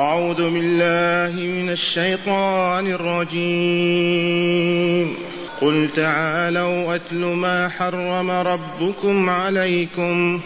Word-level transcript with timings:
أعوذ 0.00 0.36
بالله 0.36 1.46
من 1.46 1.70
الشيطان 1.70 2.86
الرجيم. 2.86 5.14
قل 5.60 5.88
تعالوا 5.96 6.94
أتل 6.94 7.16
ما 7.16 7.68
حرم 7.68 8.30
ربكم 8.30 9.30
عليكم. 9.30 10.40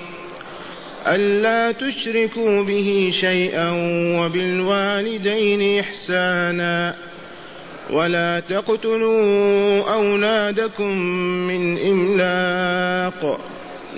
ألا 1.06 1.72
تشركوا 1.72 2.62
به 2.62 3.11
شيئا 3.12 3.71
وبالوالدين 4.21 5.80
إحسانا. 5.80 6.95
ولا 7.91 8.41
تقتلوا 8.41 9.95
أولادكم 9.95 10.98
من 11.48 11.79
إملاق. 11.79 13.41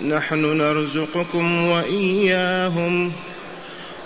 نحن 0.08 0.58
نرزقكم 0.58 1.68
وإياهم. 1.68 3.12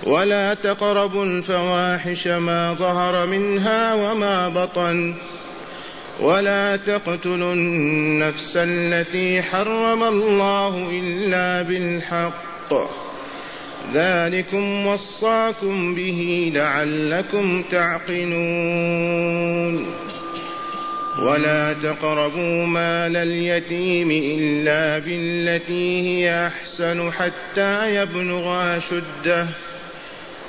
ولا 0.06 0.54
تقربوا 0.54 1.24
الفواحش 1.24 2.26
ما 2.26 2.74
ظهر 2.74 3.26
منها 3.26 3.94
وما 3.94 4.48
بطن 4.48 5.14
ولا 6.20 6.76
تقتلوا 6.76 7.52
النفس 7.52 8.56
التي 8.56 9.42
حرم 9.42 10.02
الله 10.02 10.88
إلا 10.90 11.62
بالحق. 11.62 12.74
ذلكم 13.94 14.86
وصاكم 14.86 15.94
به 15.94 16.52
لعلكم 16.54 17.62
تعقلون. 17.62 19.20
ولا 21.22 21.72
تقربوا 21.72 22.66
مال 22.66 23.16
اليتيم 23.16 24.10
إلا 24.10 24.98
بالتي 24.98 26.02
هي 26.02 26.46
أحسن 26.46 27.12
حتى 27.12 27.94
يبلغ 27.94 28.76
أشده. 28.76 29.46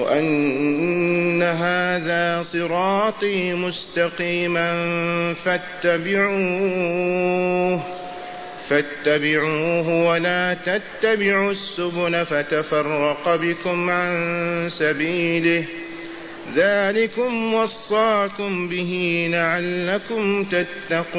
وأن 0.00 1.42
هذا 1.42 2.42
صراطي 2.42 3.54
مستقيما 3.54 4.68
فاتبعوه 5.34 6.78
فاتبعوه 8.68 10.08
ولا 10.08 10.56
تتبعوا 10.66 11.50
السبل 11.50 12.26
فتفرق 12.26 13.36
بكم 13.36 13.90
عن 13.90 14.66
سبيله. 14.70 15.64
ذلكم 16.54 17.54
وصاكم 17.54 18.68
به 18.68 19.26
لعلكم 19.30 20.44
تتقون. 20.44 21.18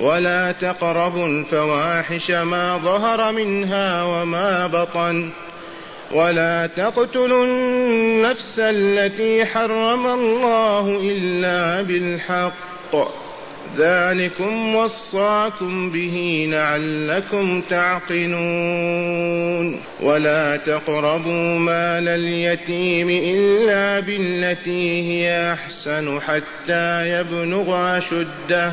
ولا 0.00 0.52
تقربوا 0.52 1.26
الفواحش 1.26 2.30
ما 2.30 2.76
ظهر 2.76 3.32
منها 3.32 4.02
وما 4.02 4.66
بطن. 4.66 5.30
ولا 6.12 6.66
تقتلوا 6.76 7.44
النفس 7.44 8.58
التي 8.58 9.44
حرم 9.44 10.06
الله 10.06 11.00
إلا 11.02 11.82
بالحق. 11.82 12.96
ذلكم 13.76 14.74
وصاكم 14.74 15.90
به 15.90 16.48
لعلكم 16.50 17.60
تعقلون. 17.60 19.10
ولا 20.02 20.56
تقربوا 20.56 21.58
مال 21.58 22.08
اليتيم 22.08 23.10
إلا 23.10 24.00
بالتي 24.00 25.02
هي 25.10 25.52
أحسن 25.52 26.20
حتى 26.20 27.08
يبلغ 27.08 27.98
أشده. 27.98 28.72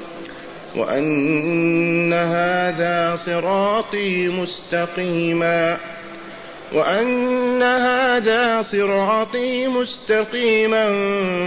وأن 0.75 2.13
هذا 2.13 3.15
صراطي 3.15 4.27
مستقيما 4.27 5.77
وأن 6.73 7.63
هذا 7.63 8.61
صراطي 8.61 9.67
مستقيما 9.67 10.85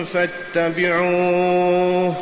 فاتبعوه 0.04 2.14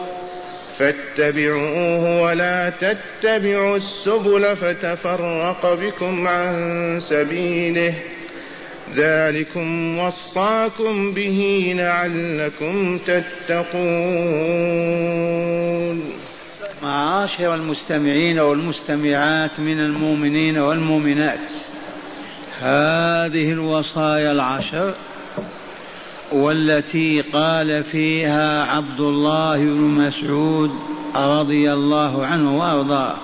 فاتبعوه 0.78 2.22
ولا 2.22 2.70
تتبعوا 2.70 3.76
السبل 3.76 4.56
فتفرق 4.56 5.74
بكم 5.74 6.28
عن 6.28 7.00
سبيله. 7.00 7.94
ذلكم 8.94 9.98
وصاكم 9.98 11.12
به 11.12 11.72
لعلكم 11.76 12.98
تتقون. 12.98 13.72
معاشر 16.82 17.54
المستمعين 17.54 18.38
والمستمعات 18.38 19.60
من 19.60 19.80
المؤمنين 19.80 20.58
والمؤمنات. 20.58 21.52
هذه 22.60 23.52
الوصايا 23.52 24.32
العشر 24.32 24.94
والتي 26.32 27.20
قال 27.20 27.84
فيها 27.84 28.64
عبد 28.64 29.00
الله 29.00 29.56
بن 29.56 29.80
مسعود 29.80 30.70
رضي 31.14 31.72
الله 31.72 32.26
عنه 32.26 32.58
وأرضاه 32.58 33.14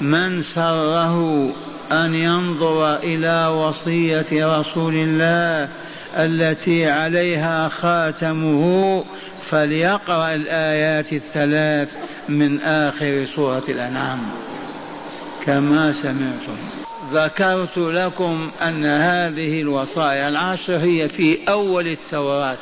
من 0.00 0.42
سره 0.42 1.48
أن 1.92 2.14
ينظر 2.14 2.96
إلى 2.96 3.46
وصية 3.46 4.58
رسول 4.60 4.94
الله 4.94 5.68
التي 6.16 6.86
عليها 6.86 7.68
خاتمه 7.68 9.04
فليقرأ 9.50 10.34
الآيات 10.34 11.12
الثلاث 11.12 11.88
من 12.28 12.60
آخر 12.60 13.24
سورة 13.24 13.62
الأنعام. 13.68 14.20
كما 15.46 15.92
سمعتم. 16.02 16.56
ذكرت 17.12 17.78
لكم 17.78 18.50
أن 18.62 18.84
هذه 18.84 19.60
الوصايا 19.60 20.28
العشر 20.28 20.76
هي 20.76 21.08
في 21.08 21.38
أول 21.48 21.88
التوراة. 21.88 22.56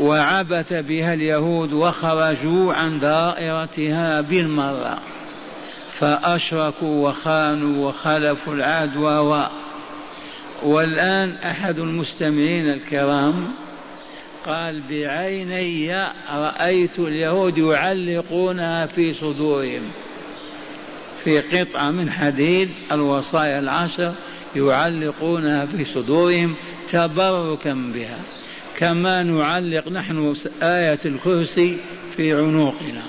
وعبث 0.00 0.72
بها 0.72 1.14
اليهود 1.14 1.72
وخرجوا 1.72 2.74
عن 2.74 3.00
دائرتها 3.00 4.20
بالمرة. 4.20 4.98
فأشركوا 5.98 7.08
وخانوا 7.08 7.88
وخلفوا 7.88 8.54
العهد 8.54 8.96
والآن 10.62 11.34
أحد 11.44 11.78
المستمعين 11.78 12.70
الكرام 12.70 13.48
قال 14.46 14.82
بعيني 14.90 15.92
رأيت 16.30 16.98
اليهود 16.98 17.58
يعلقونها 17.58 18.86
في 18.86 19.12
صدورهم. 19.12 19.90
في 21.24 21.40
قطعة 21.40 21.90
من 21.90 22.10
حديد 22.10 22.70
الوصايا 22.92 23.58
العشر 23.58 24.14
يعلقونها 24.56 25.66
في 25.66 25.84
صدورهم 25.84 26.56
تبركا 26.90 27.72
بها. 27.94 28.18
كما 28.76 29.22
نعلق 29.22 29.88
نحن 29.88 30.34
آية 30.62 30.98
الكرسي 31.04 31.76
في 32.16 32.32
عنقنا. 32.32 33.02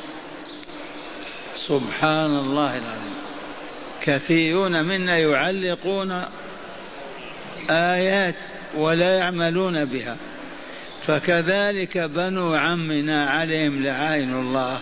سبحان 1.67 2.39
الله 2.39 2.77
العظيم. 2.77 3.15
كثيرون 4.01 4.85
منا 4.85 5.17
يعلقون 5.17 6.23
آيات 7.69 8.35
ولا 8.75 9.17
يعملون 9.17 9.85
بها. 9.85 10.17
فكذلك 11.07 11.98
بنو 11.98 12.56
عمنا 12.56 13.25
عليهم 13.30 13.83
لعائن 13.83 14.33
الله. 14.33 14.80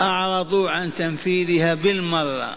أعرضوا 0.00 0.70
عن 0.70 0.94
تنفيذها 0.94 1.74
بالمرة. 1.74 2.54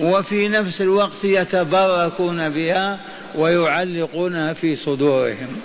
وفي 0.00 0.48
نفس 0.48 0.80
الوقت 0.80 1.24
يتبركون 1.24 2.48
بها 2.48 3.00
ويعلقونها 3.34 4.52
في 4.52 4.76
صدورهم. 4.76 5.60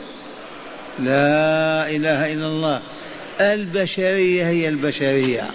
لا 0.99 1.89
إله 1.89 2.33
إلا 2.33 2.47
الله. 2.47 2.81
البشرية 3.41 4.49
هي 4.49 4.69
البشرية. 4.69 5.49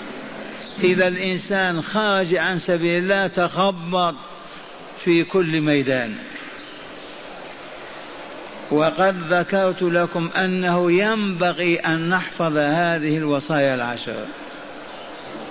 إذا 0.85 1.09
الإنسان 1.09 1.83
خرج 1.83 2.35
عن 2.35 2.59
سبيل 2.59 3.03
الله 3.03 3.27
تخبط 3.27 4.15
في 5.05 5.25
كل 5.25 5.61
ميدان. 5.61 6.15
وقد 8.71 9.17
ذكرت 9.33 9.83
لكم 9.83 10.31
أنه 10.37 10.93
ينبغي 10.93 11.77
أن 11.77 12.09
نحفظ 12.09 12.57
هذه 12.57 13.17
الوصايا 13.19 13.75
العشر. 13.75 14.27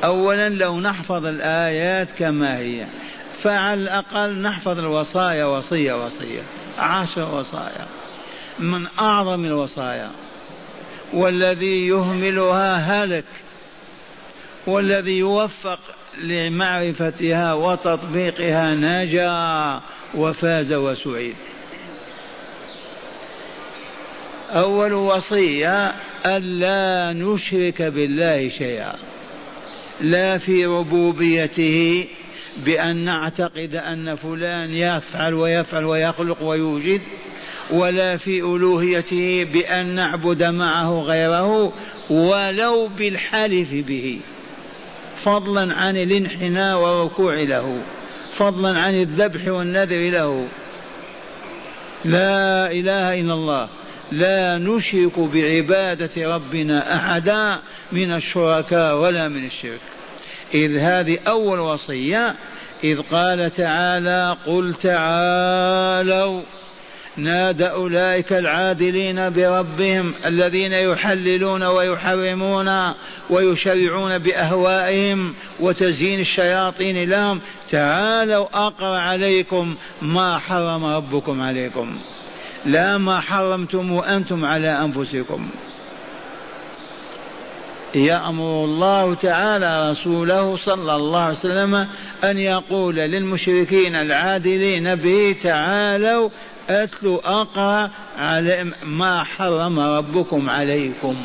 اولا 0.04 0.50
لو 0.50 0.80
نحفظ 0.80 1.26
الآيات 1.26 2.12
كما 2.12 2.58
هي 2.58 2.88
فعلى 3.42 3.82
الأقل 3.82 4.42
نحفظ 4.42 4.80
الوصايا 4.80 5.46
وصية 5.46 5.94
وصية 5.94 6.42
عشر 6.78 7.36
وصايا. 7.36 7.88
من 8.60 8.88
أعظم 9.00 9.46
الوصايا 9.46 10.12
والذي 11.14 11.88
يهملها 11.88 12.76
هلك 12.76 13.26
والذي 14.68 15.18
يوفق 15.18 15.80
لمعرفتها 16.18 17.54
وتطبيقها 17.54 18.76
نجا 18.76 19.82
وفاز 20.16 20.74
وسعيد. 20.74 21.36
أول 24.50 24.94
وصية 24.94 25.96
ألا 26.26 27.14
نشرك 27.14 27.82
بالله 27.82 28.50
شيئا. 28.50 28.96
لا 30.02 30.38
في 30.38 30.66
ربوبيته 30.66 32.06
بأن 32.66 32.96
نعتقد 32.96 33.76
أن 33.76 34.16
فلان 34.16 34.74
يفعل 34.74 35.34
ويفعل 35.34 35.86
ويخلق 35.86 36.44
ويوجد 36.44 37.02
ولا 37.72 38.18
في 38.18 38.40
ألوهيته 38.40 39.44
بأن 39.44 39.86
نعبد 39.86 40.44
معه 40.44 41.00
غيره 41.02 41.74
ولو 42.10 42.88
بالحلف 42.88 43.74
به. 43.74 44.20
فضلا 45.24 45.74
عن 45.74 45.98
الانحناء 45.98 46.78
والركوع 46.78 47.36
له 47.36 47.82
فضلا 48.32 48.80
عن 48.80 48.96
الذبح 48.96 49.48
والنذر 49.48 50.10
له. 50.10 50.48
لا 52.06 52.72
إله 52.72 53.14
إلا 53.14 53.34
الله. 53.34 53.70
لا 54.12 54.58
نشرك 54.58 55.20
بعبادة 55.20 56.10
ربنا 56.18 56.96
أحدا 56.96 57.62
من 57.92 58.14
الشركاء 58.14 58.98
ولا 58.98 59.28
من 59.28 59.46
الشرك. 59.46 59.80
إذ 60.54 60.78
هذه 60.78 61.18
أول 61.28 61.60
وصية. 61.60 62.36
إذ 62.84 63.02
قال 63.02 63.52
تعالى 63.52 64.38
قل 64.46 64.74
تعالوا. 64.74 66.42
نادى 67.18 67.66
أولئك 67.66 68.34
العادلين 68.34 69.30
بربهم 69.30 70.14
الذين 70.26 70.74
يحللون 70.74 71.64
ويحرمون 71.64 72.94
ويشرعون 73.30 74.18
بأهوائهم 74.18 75.34
وتزيين 75.60 76.20
الشياطين 76.20 77.10
لهم. 77.10 77.42
تعالوا 77.70 78.48
أقرأ 78.54 78.98
عليكم 78.98 79.76
ما 80.02 80.38
حرم 80.38 80.86
ربكم 80.86 81.42
عليكم. 81.42 82.00
لا 82.66 82.98
ما 82.98 83.20
حرمتم 83.20 83.98
أنتم 83.98 84.46
على 84.46 84.68
أنفسكم. 84.68 85.50
يأمر 87.96 88.66
الله 88.66 89.14
تعالى 89.14 89.92
رسوله 89.92 90.56
صلى 90.56 90.96
الله 90.96 91.20
عليه 91.20 91.34
وسلم 91.34 91.88
أن 92.24 92.38
يقول 92.38 92.96
للمشركين 92.96 93.96
العادلين 93.96 94.96
به 94.96 95.36
تعالوا 95.42 96.30
أتلوا 96.70 97.42
أقرأ 97.42 97.92
على 98.18 98.72
ما 98.84 99.24
حرم 99.24 99.80
ربكم 99.80 100.50
عليكم 100.50 101.16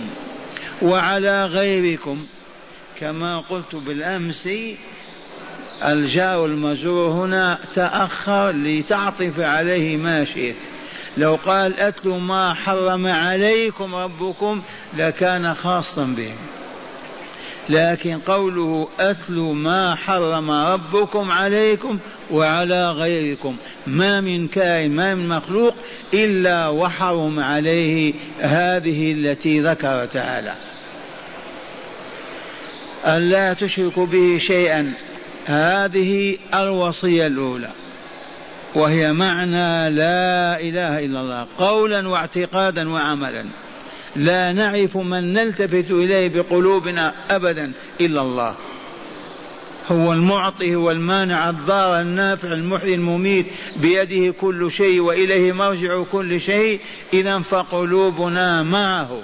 وعلى 0.83 1.47
غيركم. 1.47 2.27
كما 3.01 3.41
قلت 3.41 3.75
بالأمس 3.75 4.49
الجار 5.85 6.47
المزور 6.47 7.09
هنا 7.09 7.59
تأخر 7.75 8.51
لتعطف 8.51 9.41
عليه 9.41 9.97
ما 9.97 10.25
شئت. 10.25 10.57
لو 11.17 11.35
قال 11.35 11.81
أتلوا 11.81 12.19
ما 12.19 12.55
حرم 12.55 13.07
عليكم 13.07 13.95
ربكم 13.95 14.63
لكان 14.97 15.55
خاصا 15.55 16.05
بهم. 16.05 16.37
لكن 17.69 18.19
قوله 18.19 18.89
أتلوا 19.01 19.55
ما 19.55 19.95
حرم 19.95 20.51
ربكم 20.51 21.31
عليكم 21.31 21.99
وعلى 22.31 22.91
غيركم 22.91 23.57
ما 23.87 24.21
من 24.21 24.49
كائن 24.49 24.91
ما 24.91 25.15
من 25.15 25.29
مخلوق 25.29 25.75
إلا 26.15 26.69
وحرم 26.69 27.41
عليه 27.41 28.15
هذه 28.41 29.13
التي 29.13 29.61
ذكر 29.61 30.07
تعالى. 30.07 30.55
ألا 33.07 33.53
تشركوا 33.53 34.07
به 34.07 34.39
شيئا 34.41 34.93
هذه 35.47 36.39
الوصية 36.55 37.27
الأولى. 37.27 37.84
وهي 38.75 39.13
معنى 39.13 39.91
لا 39.91 40.61
إله 40.61 40.99
إلا 40.99 41.21
الله 41.21 41.47
قولا 41.59 42.09
واعتقادا 42.09 42.89
وعملا. 42.89 43.45
لا 44.17 44.53
نعرف 44.53 44.97
من 44.97 45.33
نلتفت 45.33 45.91
إليه 45.91 46.29
بقلوبنا 46.29 47.15
ابدا 47.31 47.73
إلا 48.01 48.23
الله. 48.23 48.57
هو 49.91 50.13
المعطي 50.13 50.75
هو 50.75 50.91
المانع 50.91 51.51
الضار 51.51 52.01
النافع 52.01 52.49
المحيي 52.53 52.95
المميت. 52.95 53.47
بيده 53.77 54.33
كل 54.33 54.71
شيء 54.71 55.01
وإليه 55.01 55.53
مرجع 55.53 56.03
كل 56.03 56.41
شيء. 56.41 56.81
اذا 57.13 57.39
فقلوبنا 57.39 58.63
معه. 58.63 59.21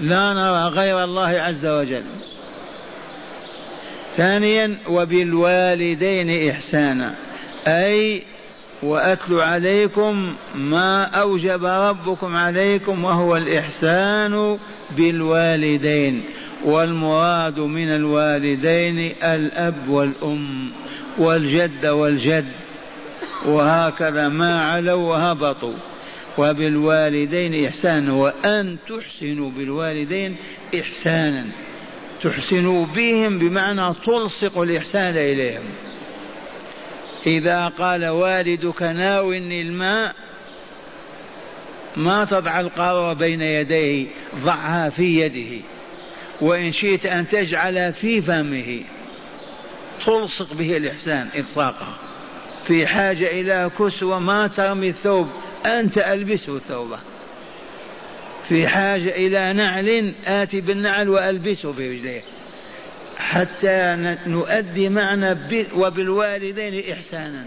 لا 0.00 0.32
نرى 0.32 0.68
غير 0.68 1.04
الله 1.04 1.28
عز 1.28 1.66
وجل. 1.66 2.04
ثانيا 4.16 4.78
وبالوالدين 4.88 6.50
احسانا. 6.50 7.14
أي 7.66 8.22
وأتل 8.82 9.40
عليكم 9.40 10.34
ما 10.54 11.04
أوجب 11.04 11.64
ربكم 11.64 12.36
عليكم 12.36 13.04
وهو 13.04 13.36
الإحسان 13.36 14.58
بالوالدين 14.96 16.22
والمراد 16.64 17.60
من 17.60 17.92
الوالدين 17.92 19.14
الأب 19.22 19.88
والأم 19.88 20.70
والجد 21.18 21.86
والجد 21.86 22.52
وهكذا 23.46 24.28
ما 24.28 24.60
علوا 24.70 25.10
وهبطوا 25.10 25.74
وبالوالدين 26.38 27.66
إحسانا 27.66 28.12
وأن 28.12 28.76
تحسنوا 28.88 29.50
بالوالدين 29.50 30.36
إحسانا 30.80 31.46
تحسنوا 32.22 32.86
بهم 32.86 33.38
بمعنى 33.38 33.94
تلصق 34.04 34.58
الإحسان 34.58 35.16
إليهم 35.16 35.64
إذا 37.26 37.68
قال 37.68 38.06
والدك 38.08 38.82
ناولني 38.82 39.62
الماء 39.62 40.14
ما 41.96 42.24
تضع 42.24 42.60
القارورة 42.60 43.12
بين 43.12 43.40
يديه 43.40 44.06
ضعها 44.36 44.90
في 44.90 45.20
يده. 45.20 45.64
وإن 46.40 46.72
شئت 46.72 47.06
أن 47.06 47.28
تجعل 47.28 47.92
في 47.92 48.22
فمه. 48.22 48.82
تلصق 50.06 50.54
به 50.54 50.76
الإحسان 50.76 51.28
إلصاقا 51.36 51.94
في 52.66 52.86
حاجة 52.86 53.26
إلى 53.26 53.70
كسوة 53.78 54.18
ما 54.18 54.46
ترمي 54.46 54.88
الثوب 54.88 55.28
أنت 55.66 55.98
ألبسه 55.98 56.58
ثوبه. 56.58 56.98
في 58.48 58.68
حاجة 58.68 59.16
إلى 59.16 59.52
نعل 59.52 60.14
آتي 60.26 60.60
بالنعل 60.60 61.08
وألبسه 61.08 61.72
برجليه. 61.72 62.22
حتى 63.18 63.92
نؤدي 64.26 64.88
معنا 64.88 65.38
وبالوالدين 65.74 66.92
إحسانا 66.92 67.44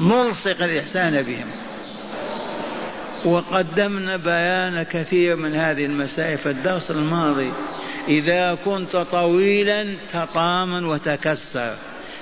نلصق 0.00 0.62
الإحسان 0.62 1.22
بهم. 1.22 1.50
وقدمنا 3.24 4.16
بيان 4.16 4.82
كثير 4.82 5.36
من 5.36 5.54
هذه 5.54 5.84
المسائل 5.84 6.38
في 6.38 6.50
الدرس 6.50 6.90
الماضي. 6.90 7.52
إذا 8.08 8.54
كنت 8.54 8.96
طويلا 8.96 9.96
تطامن 10.12 10.84
وتكسر 10.84 11.76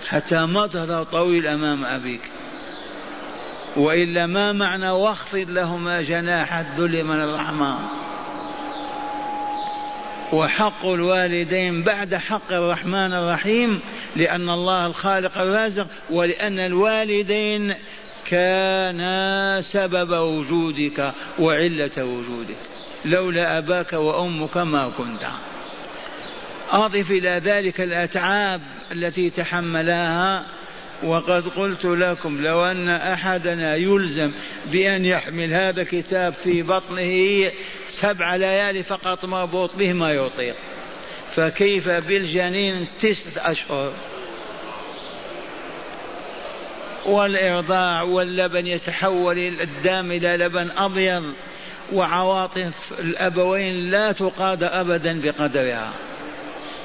حتى 0.08 0.46
ما 0.46 0.66
تظهر 0.66 1.04
طويل 1.04 1.46
أمام 1.46 1.84
أبيك. 1.84 2.20
وإلا 3.76 4.26
ما 4.26 4.52
معنى 4.52 4.90
واخفض 4.90 5.50
لهما 5.50 6.02
جناح 6.02 6.54
الذل 6.54 7.04
من 7.04 7.20
الرحمة 7.20 7.78
وحق 10.32 10.86
الوالدين 10.86 11.82
بعد 11.82 12.14
حق 12.14 12.52
الرحمن 12.52 13.14
الرحيم 13.14 13.80
لأن 14.16 14.50
الله 14.50 14.86
الخالق 14.86 15.38
الرازق 15.38 15.86
ولأن 16.10 16.58
الوالدين 16.58 17.74
كانا 18.26 19.60
سبب 19.60 20.12
وجودك 20.12 21.12
وعلة 21.38 22.04
وجودك. 22.04 22.56
لولا 23.04 23.58
أباك 23.58 23.92
وأمك 23.92 24.56
ما 24.56 24.88
كنت. 24.88 25.26
أضف 26.70 27.10
إلى 27.10 27.40
ذلك 27.44 27.80
الأتعاب 27.80 28.60
التي 28.92 29.30
تحملاها 29.30 30.44
وقد 31.02 31.48
قلت 31.48 31.84
لكم 31.84 32.40
لو 32.40 32.64
أن 32.66 32.88
أحدنا 32.88 33.76
يلزم 33.76 34.32
بأن 34.66 35.04
يحمل 35.04 35.52
هذا 35.52 35.82
الكتاب 35.82 36.32
في 36.32 36.62
بطنه 36.62 37.50
سبع 37.92 38.37
ليالي 38.37 38.82
فقط 38.82 39.25
مربوط 39.25 39.75
به 39.76 39.92
ما 39.92 40.12
يطيق 40.12 40.56
فكيف 41.37 41.88
بالجنين 41.88 42.84
تسعة 42.84 43.50
أشهر؟ 43.52 43.92
والإرضاع 47.06 48.02
واللبن 48.02 48.66
يتحول 48.66 49.38
الدم 49.38 50.12
إلى 50.12 50.37
لبن 50.37 50.70
أبيض 50.76 51.32
وعواطف 51.92 52.92
الأبوين 52.99 53.90
لا 53.90 54.12
تقاد 54.12 54.62
أبدا 54.62 55.20
بقدرها. 55.20 55.92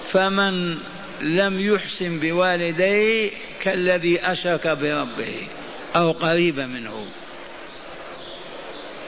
فمن 0.08 0.78
لم 1.22 1.60
يحسن 1.60 2.20
بوالديه 2.20 3.32
كالذي 3.62 4.20
أشرك 4.20 4.68
بربه 4.68 5.48
أو 5.96 6.12
قريب 6.12 6.60
منه. 6.60 7.06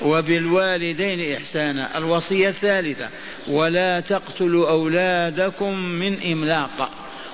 وبالوالدين 0.02 1.36
إحسانا 1.36 1.98
الوصية 1.98 2.50
الثالثة 2.50 3.10
ولا 3.48 4.00
تقتلوا 4.00 4.70
أولادكم 4.70 5.80
من 5.80 6.32
إملاق 6.32 6.92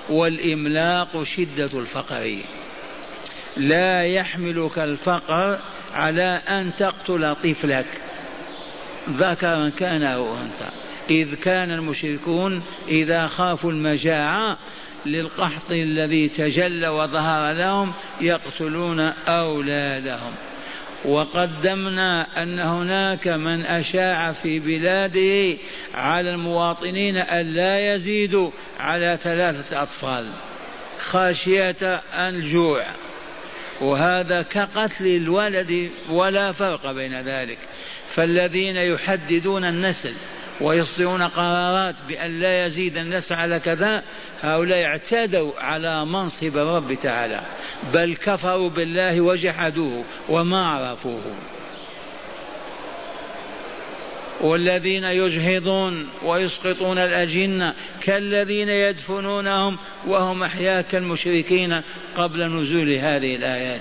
والإملاق 0.08 1.22
شدة 1.22 1.70
الفقر. 1.74 2.36
لا 3.56 4.02
يحملك 4.02 4.78
الفقر 4.78 5.58
على 5.94 6.42
أن 6.48 6.74
تقتل 6.74 7.34
طفلك 7.34 7.86
ذكرا 9.10 9.68
كان 9.68 10.02
أو 10.02 10.34
أنثى. 10.34 10.70
إذ 11.10 11.34
كان 11.34 11.70
المشركون 11.70 12.62
إذا 12.88 13.26
خافوا 13.26 13.72
المجاعة 13.72 14.58
للقحط 15.06 15.70
الذي 15.70 16.28
تجلى 16.28 16.88
وظهر 16.88 17.52
لهم 17.52 17.92
يقتلون 18.20 19.00
أولادهم. 19.28 20.32
وقدمنا 21.04 22.42
أن 22.42 22.58
هناك 22.60 23.28
من 23.28 23.64
أشاع 23.64 24.32
في 24.32 24.58
بلاده 24.58 25.58
على 25.94 26.30
المواطنين 26.30 27.16
أن 27.16 27.46
لا 27.56 27.94
يزيدوا 27.94 28.50
على 28.78 29.18
ثلاثة 29.22 29.82
أطفال 29.82 30.30
خشية 30.98 32.02
الجوع. 32.14 32.82
وهذا 33.80 34.42
كقتل 34.42 35.06
الولد 35.06 35.90
ولا 36.10 36.52
فرق 36.52 36.92
بين 36.92 37.20
ذلك. 37.20 37.58
فالذين 38.08 38.76
يحددون 38.76 39.64
النسل 39.64 40.14
ويصدرون 40.60 41.22
قرارات 41.22 41.94
بأن 42.08 42.40
لا 42.40 42.66
يزيد 42.66 42.96
النسل 42.96 43.34
على 43.34 43.60
كذا 43.60 44.02
هؤلاء 44.42 44.84
اعتدوا 44.84 45.52
على 45.58 46.04
منصب 46.04 46.56
الرب 46.56 46.94
تعالى 46.94 47.40
بل 47.94 48.16
كفروا 48.16 48.70
بالله 48.70 49.20
وجحدوه 49.20 50.04
وما 50.28 50.68
عرفوه. 50.68 51.22
والذين 54.40 55.04
يجهضون 55.04 56.08
ويسقطون 56.24 56.98
الأجنة 56.98 57.74
كالذين 58.00 58.68
يدفنونهم 58.68 59.78
وهم 60.06 60.42
أحياء 60.42 60.82
كالمشركين 60.82 61.80
قبل 62.16 62.46
نزول 62.46 62.98
هذه 62.98 63.34
الآيات. 63.34 63.80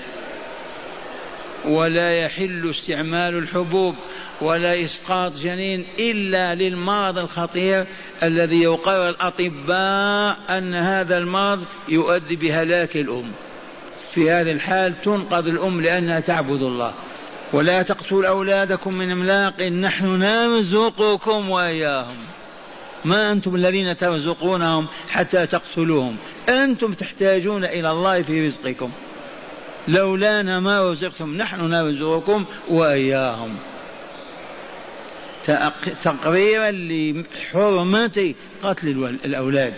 ولا 1.65 2.13
يحل 2.13 2.69
استعمال 2.69 3.37
الحبوب 3.37 3.95
ولا 4.41 4.83
إسقاط 4.83 5.37
جنين 5.37 5.85
إلا 5.99 6.55
للمرض 6.55 7.17
الخطير 7.17 7.87
الذي 8.23 8.61
يقرر 8.61 9.09
الأطباء 9.09 10.57
أن 10.57 10.75
هذا 10.75 11.17
المرض 11.17 11.63
يؤدي 11.87 12.35
بهلاك 12.35 12.95
الأم. 12.97 13.31
في 14.11 14.31
هذه 14.31 14.51
الحال 14.51 15.01
تنقذ 15.01 15.47
الأم 15.47 15.81
لأنها 15.81 16.19
تعبد 16.19 16.61
الله. 16.61 16.93
ولا 17.53 17.81
تقتلوا 17.81 18.27
أولادكم 18.27 18.97
من 18.97 19.11
إملاق 19.11 19.61
نحن 19.61 20.05
نرزقكم 20.05 21.49
وإياهم. 21.49 22.17
ما 23.05 23.31
أنتم 23.31 23.55
الذين 23.55 23.97
ترزقونهم 23.97 24.87
حتى 25.09 25.47
تقتلوهم؟ 25.47 26.15
أنتم 26.49 26.93
تحتاجون 26.93 27.65
إلى 27.65 27.91
الله 27.91 28.21
في 28.21 28.47
رزقكم. 28.47 28.91
لولانا 29.87 30.59
ما 30.59 30.83
رزقتم 30.83 31.37
نحن 31.37 31.69
نرزقكم 31.69 32.45
وإياهم. 32.69 33.55
تقريرا 36.03 36.71
لحرمة 36.71 38.33
قتل 38.63 39.17
الأولاد. 39.25 39.73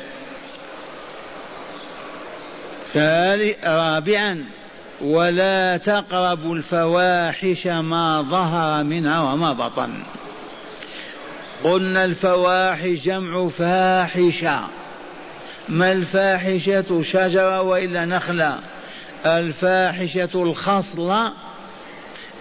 رابعا 3.66 4.46
ولا 5.02 5.78
تقربوا 5.78 6.56
الفواحش 6.56 7.68
ما 7.68 8.22
ظهر 8.22 8.84
منها 8.84 9.34
وما 9.34 9.54
بطن. 9.54 9.94
قلنا 11.64 12.06
الفواحش 12.06 12.88
جمع 12.88 13.48
فاحشة. 13.48 14.68
ما 15.70 15.92
الفاحشة؟ 15.92 17.02
شجرة 17.02 17.62
وإلا 17.62 18.06
نخلة. 18.06 18.60
الفاحشة 19.26 20.30
الخصلة 20.36 21.34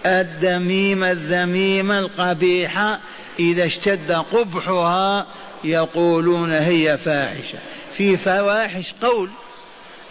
الدميمة 0.05 1.11
الذميمة 1.11 1.99
القبيحة 1.99 2.99
إذا 3.39 3.65
اشتد 3.65 4.11
قبحها 4.11 5.27
يقولون 5.63 6.51
هي 6.51 6.97
فاحشة. 6.97 7.59
في 7.91 8.17
فواحش 8.17 8.93
قول 9.01 9.29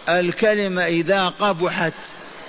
الكلمة 0.08 0.86
إذا 0.86 1.24
قبحت 1.28 1.92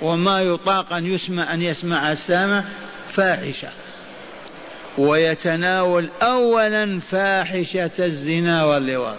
وما 0.02 0.42
يطاق 0.42 0.92
أن 0.92 1.06
يسمع 1.06 1.54
أن 1.54 1.62
يسمع 1.62 2.12
السامع 2.12 2.64
فاحشة. 3.10 3.68
ويتناول 4.98 6.10
أولا 6.22 7.00
فاحشة 7.00 7.90
الزنا 7.98 8.64
واللواط. 8.64 9.18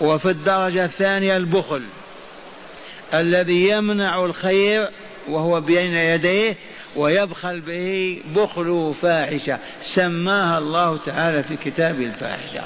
وفي 0.00 0.30
الدرجة 0.30 0.84
الثانية 0.84 1.36
البخل 1.36 1.82
الذي 3.14 3.68
يمنع 3.68 4.24
الخير 4.24 4.88
وهو 5.28 5.60
بين 5.60 5.94
يديه 5.94 6.56
ويبخل 6.96 7.60
به 7.60 8.20
بخل 8.36 8.94
فاحشة. 9.02 9.58
سماها 9.82 10.58
الله 10.58 10.96
تعالى 10.96 11.42
في 11.42 11.56
كتابه 11.56 12.04
الفاحشة. 12.04 12.62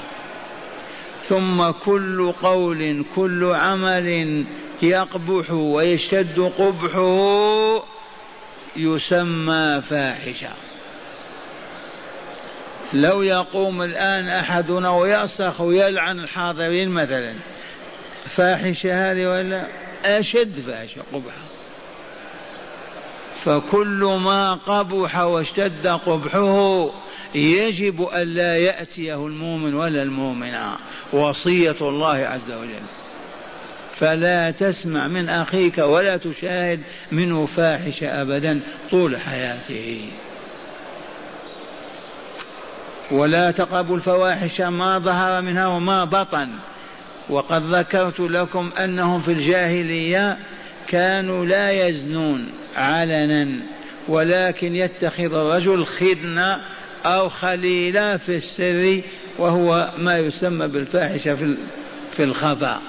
ثم 1.23 1.71
كل 1.71 2.31
قول 2.41 3.05
كل 3.15 3.51
عمل 3.53 4.45
يقبح 4.81 5.51
ويشتد 5.51 6.39
قبحه 6.39 7.83
يسمى 8.75 9.81
فاحشة. 9.81 10.49
لو 12.93 13.21
يقوم 13.21 13.81
الآن 13.81 14.29
أحدنا 14.29 14.89
ويصرخ 14.89 15.61
ويلعن 15.61 16.19
الحاضرين 16.19 16.89
مثلا 16.89 17.33
فاحشة 18.25 19.11
هذه 19.11 19.25
ولا 19.25 19.67
أشد 20.05 20.59
فاحشة 20.67 21.01
قبحة. 21.13 21.56
فكل 23.45 24.19
ما 24.23 24.53
قبح 24.53 25.17
واشتد 25.19 25.87
قبحه 25.87 26.89
يجب 27.35 28.07
ألا 28.15 28.57
يأتيه 28.57 29.25
المؤمن 29.27 29.73
ولا 29.73 30.01
المؤمنة. 30.01 30.75
وصية 31.13 31.75
الله 31.81 32.15
عز 32.15 32.51
وجل. 32.51 32.83
فلا 33.95 34.51
تسمع 34.51 35.07
من 35.07 35.29
أخيك 35.29 35.77
ولا 35.77 36.17
تشاهد 36.17 36.81
منه 37.11 37.45
فاحشة 37.45 38.21
أبدا 38.21 38.59
طول 38.91 39.17
حياته. 39.17 40.09
ولا 43.11 43.51
تقربوا 43.51 43.95
الفواحش 43.95 44.61
ما 44.61 44.99
ظهر 44.99 45.41
منها 45.41 45.67
وما 45.67 46.03
بطن. 46.03 46.49
وقد 47.29 47.75
ذكرت 47.75 48.19
لكم 48.19 48.69
أنهم 48.83 49.21
في 49.21 49.31
الجاهلية 49.31 50.37
كانوا 50.87 51.45
لا 51.45 51.87
يزنون 51.87 52.51
علنا 52.77 53.47
ولكن 54.07 54.75
يتخذ 54.75 55.33
الرجل 55.33 55.85
خدنة 55.85 56.61
أو 57.05 57.29
خليلا 57.29 58.17
في 58.17 58.35
السر 58.35 59.01
وهو 59.37 59.91
ما 59.97 60.17
يسمى 60.17 60.67
بالفاحشة 60.67 61.35
في 61.35 61.57
في 62.11 62.23
الخفاء. 62.23 62.81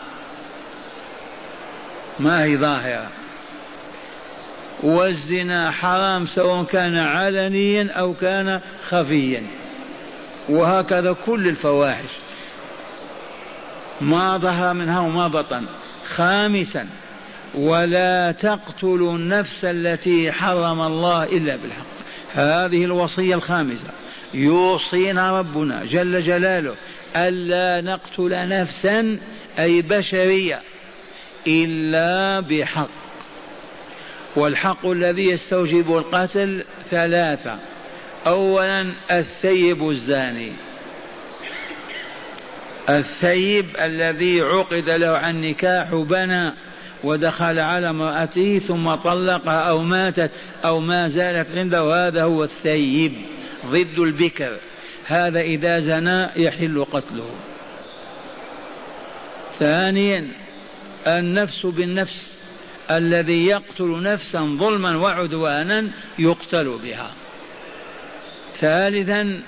ما 2.21 2.45
هي 2.45 2.57
ظاهرة؟ 2.57 3.09
والزنا 4.83 5.71
حرام 5.71 6.27
سواء 6.27 6.65
كان 6.65 6.97
علنيا 6.97 7.93
أو 7.93 8.15
كان 8.15 8.61
خفيا. 8.89 9.43
وهكذا 10.49 11.13
كل 11.13 11.49
الفواحش. 11.49 12.11
ما 14.01 14.39
ظهر 14.39 14.75
منها 14.75 15.01
وما 15.01 15.29
بطن. 15.29 15.67
خامسا 16.05 16.87
ولا 17.55 18.33
تقتلوا 18.33 19.13
النفس 19.13 19.65
التي 19.65 20.33
حرم 20.33 20.81
الله 20.81 21.25
إلا 21.25 21.57
بالحق. 21.57 21.87
هذه 22.35 22.85
الوصية 22.85 23.35
الخامسة. 23.35 23.91
يوصينا 24.35 25.39
ربنا 25.39 25.85
جل 25.85 26.23
جلاله 26.23 26.75
ألا 27.17 27.81
نقتل 27.81 28.49
نفسا 28.49 29.19
أي 29.59 29.83
بشرية 29.83 30.63
إلا 31.47 32.41
بحق. 32.41 32.89
والحق 34.37 34.87
الذي 34.87 35.25
يستوجب 35.25 35.97
القتل 35.97 36.65
ثلاثة. 36.91 37.59
أولا 38.27 38.87
الثيب 39.11 39.91
الزاني. 39.91 40.53
الثيب 42.89 43.67
الذي 43.81 44.41
عقد 44.41 44.91
له 44.91 45.17
عن 45.17 45.41
نكاح 45.41 45.95
بنى. 45.95 46.68
ودخل 47.05 47.59
على 47.59 47.91
امرأته 47.91 48.59
ثم 48.59 48.95
طلقها 48.95 49.69
أو 49.69 49.83
ماتت 49.83 50.31
أو 50.65 50.81
ما 50.81 51.09
زالت 51.09 51.53
عنده. 51.53 52.09
هذا 52.09 52.23
هو 52.23 52.45
الثيب 52.45 53.13
ضد 53.67 53.99
البكر. 53.99 54.57
هذا 55.07 55.41
إذا 55.41 55.81
زنى 55.81 56.29
يحل 56.37 56.87
قتله. 56.93 57.31
ثانيا 59.59 60.29
النفس 61.07 61.67
بالنفس. 61.67 62.39
الذي 62.91 63.47
يقتل 63.47 64.03
نفسا 64.03 64.41
ظلما 64.41 64.97
وعدوانا 64.97 65.91
يقتل 66.19 66.79
بها. 66.85 67.11
ثالثا 68.61 69.41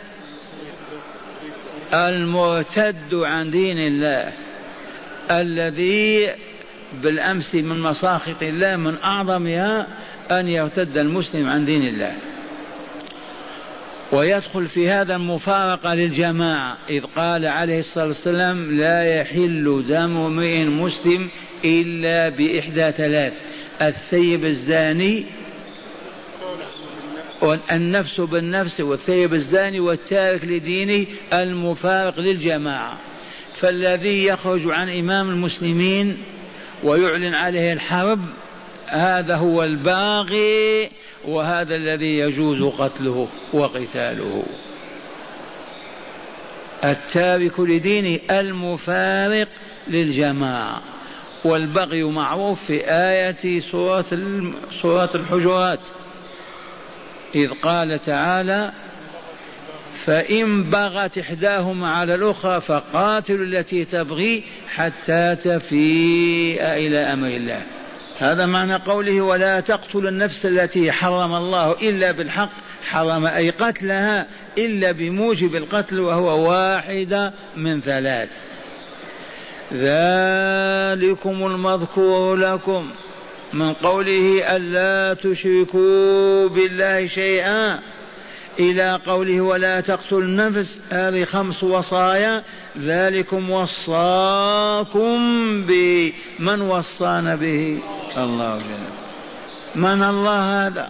المرتد 1.94 3.14
عن 3.14 3.50
دين 3.50 3.78
الله. 3.78 4.32
الذي 5.30 6.30
بالأمس 7.02 7.54
من 7.54 7.80
مساخط 7.80 8.42
الله 8.42 8.76
من 8.76 8.96
أعظمها 9.04 9.86
أن 10.30 10.48
يرتد 10.48 10.98
المسلم 10.98 11.48
عن 11.48 11.64
دين 11.64 11.82
الله. 11.82 12.16
ويدخل 14.12 14.66
في 14.66 14.88
هذا 14.88 15.16
المفارقة 15.16 15.94
للجماعة 15.94 16.78
إذ 16.90 17.04
قال 17.16 17.46
عليه 17.46 17.78
الصلاة 17.78 18.06
والسلام 18.06 18.76
لا 18.76 19.16
يحل 19.16 19.84
دم 19.88 20.16
امرئ 20.16 20.64
مسلم 20.64 21.28
إلا 21.64 22.28
بإحدى 22.28 22.92
ثلاث 22.92 23.32
الثيب 23.82 24.44
الزاني 24.44 25.26
النفس 27.72 28.20
بالنفس 28.20 28.80
والثيب 28.80 29.34
الزاني 29.34 29.80
والتارك 29.80 30.44
لدينه 30.44 31.06
المفارق 31.32 32.20
للجماعة. 32.20 32.98
فالذي 33.54 34.26
يخرج 34.26 34.70
عن 34.70 34.88
إمام 34.88 35.30
المسلمين 35.30 36.16
ويعلن 36.82 37.34
عليه 37.34 37.72
الحرب 37.72 38.20
هذا 38.86 39.36
هو 39.36 39.64
الباغي 39.64 40.90
وهذا 41.24 41.74
الذي 41.74 42.18
يجوز 42.18 42.62
قتله 42.62 43.28
وقتاله. 43.52 44.42
التارك 46.84 47.60
لدينه 47.60 48.20
المفارق 48.30 49.48
للجماعة. 49.88 50.82
والبغي 51.44 52.02
معروف 52.02 52.64
في 52.64 52.84
آية 52.86 53.60
سورة 53.60 54.04
سورة 54.82 55.10
الحجرات. 55.14 55.80
إذ 57.34 57.50
قال 57.62 57.98
تعالى 57.98 58.72
فإن 60.06 60.70
بغت 60.70 61.18
إحداهما 61.18 61.90
على 61.90 62.14
الأخرى 62.14 62.60
فقاتلوا 62.60 63.46
التي 63.46 63.84
تبغي 63.84 64.44
حتى 64.74 65.36
تفيء 65.36 66.62
إلى 66.62 66.98
أمر 66.98 67.28
الله. 67.28 67.62
هذا 68.18 68.46
معنى 68.46 68.74
قوله 68.74 69.20
ولا 69.20 69.60
تقتل 69.60 70.06
النفس 70.06 70.46
التي 70.46 70.92
حرم 70.92 71.34
الله 71.34 71.72
إلا 71.72 72.10
بالحق 72.10 72.50
حرم 72.88 73.26
أي 73.26 73.50
قتلها 73.50 74.26
إلا 74.58 74.92
بموجب 74.92 75.56
القتل 75.56 76.00
وهو 76.00 76.50
واحدة 76.50 77.32
من 77.56 77.80
ثلاث. 77.80 78.28
ذلكم 79.72 81.46
المذكور 81.46 82.36
لكم 82.36 82.90
من 83.52 83.72
قوله 83.72 84.56
ألا 84.56 85.14
تشركوا 85.14 86.48
بالله 86.48 87.06
شيئا. 87.06 87.80
إلى 88.60 89.00
قوله 89.06 89.40
ولا 89.40 89.80
تقتلوا 89.80 90.20
النفس 90.20 90.80
هذه 90.90 91.24
خمس 91.24 91.64
وصايا. 91.64 92.42
ذلكم 92.78 93.50
وصاكم 93.50 95.16
بمن 95.66 96.60
وصانا 96.60 97.34
به. 97.34 97.82
الله 98.16 98.58
جل. 98.58 99.80
من 99.80 100.02
الله 100.02 100.66
هذا؟ 100.66 100.88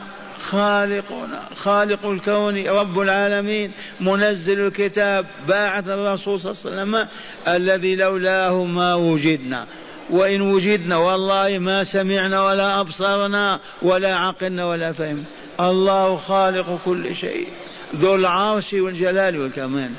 خالقنا 0.50 1.48
خالق 1.56 2.06
الكون 2.06 2.66
رب 2.66 3.00
العالمين 3.00 3.72
منزل 4.00 4.66
الكتاب 4.66 5.26
باعث 5.48 5.88
الرسول 5.88 6.40
صلى 6.40 6.52
الله 6.52 6.62
عليه 6.64 6.82
وسلم 6.82 7.08
الذي 7.48 7.96
لولاه 7.96 8.64
ما 8.64 8.94
وجدنا. 8.94 9.66
وإن 10.10 10.40
وجدنا 10.40 10.96
والله 10.96 11.58
ما 11.58 11.84
سمعنا 11.84 12.44
ولا 12.44 12.80
أبصرنا 12.80 13.60
ولا 13.82 14.16
عقلنا 14.16 14.64
ولا 14.64 14.92
فهمنا. 14.92 15.24
الله 15.60 16.16
خالق 16.16 16.80
كل 16.84 17.16
شيء. 17.16 17.48
ذو 17.96 18.14
العرش 18.14 18.72
والجلال 18.72 19.40
والكمال. 19.40 19.90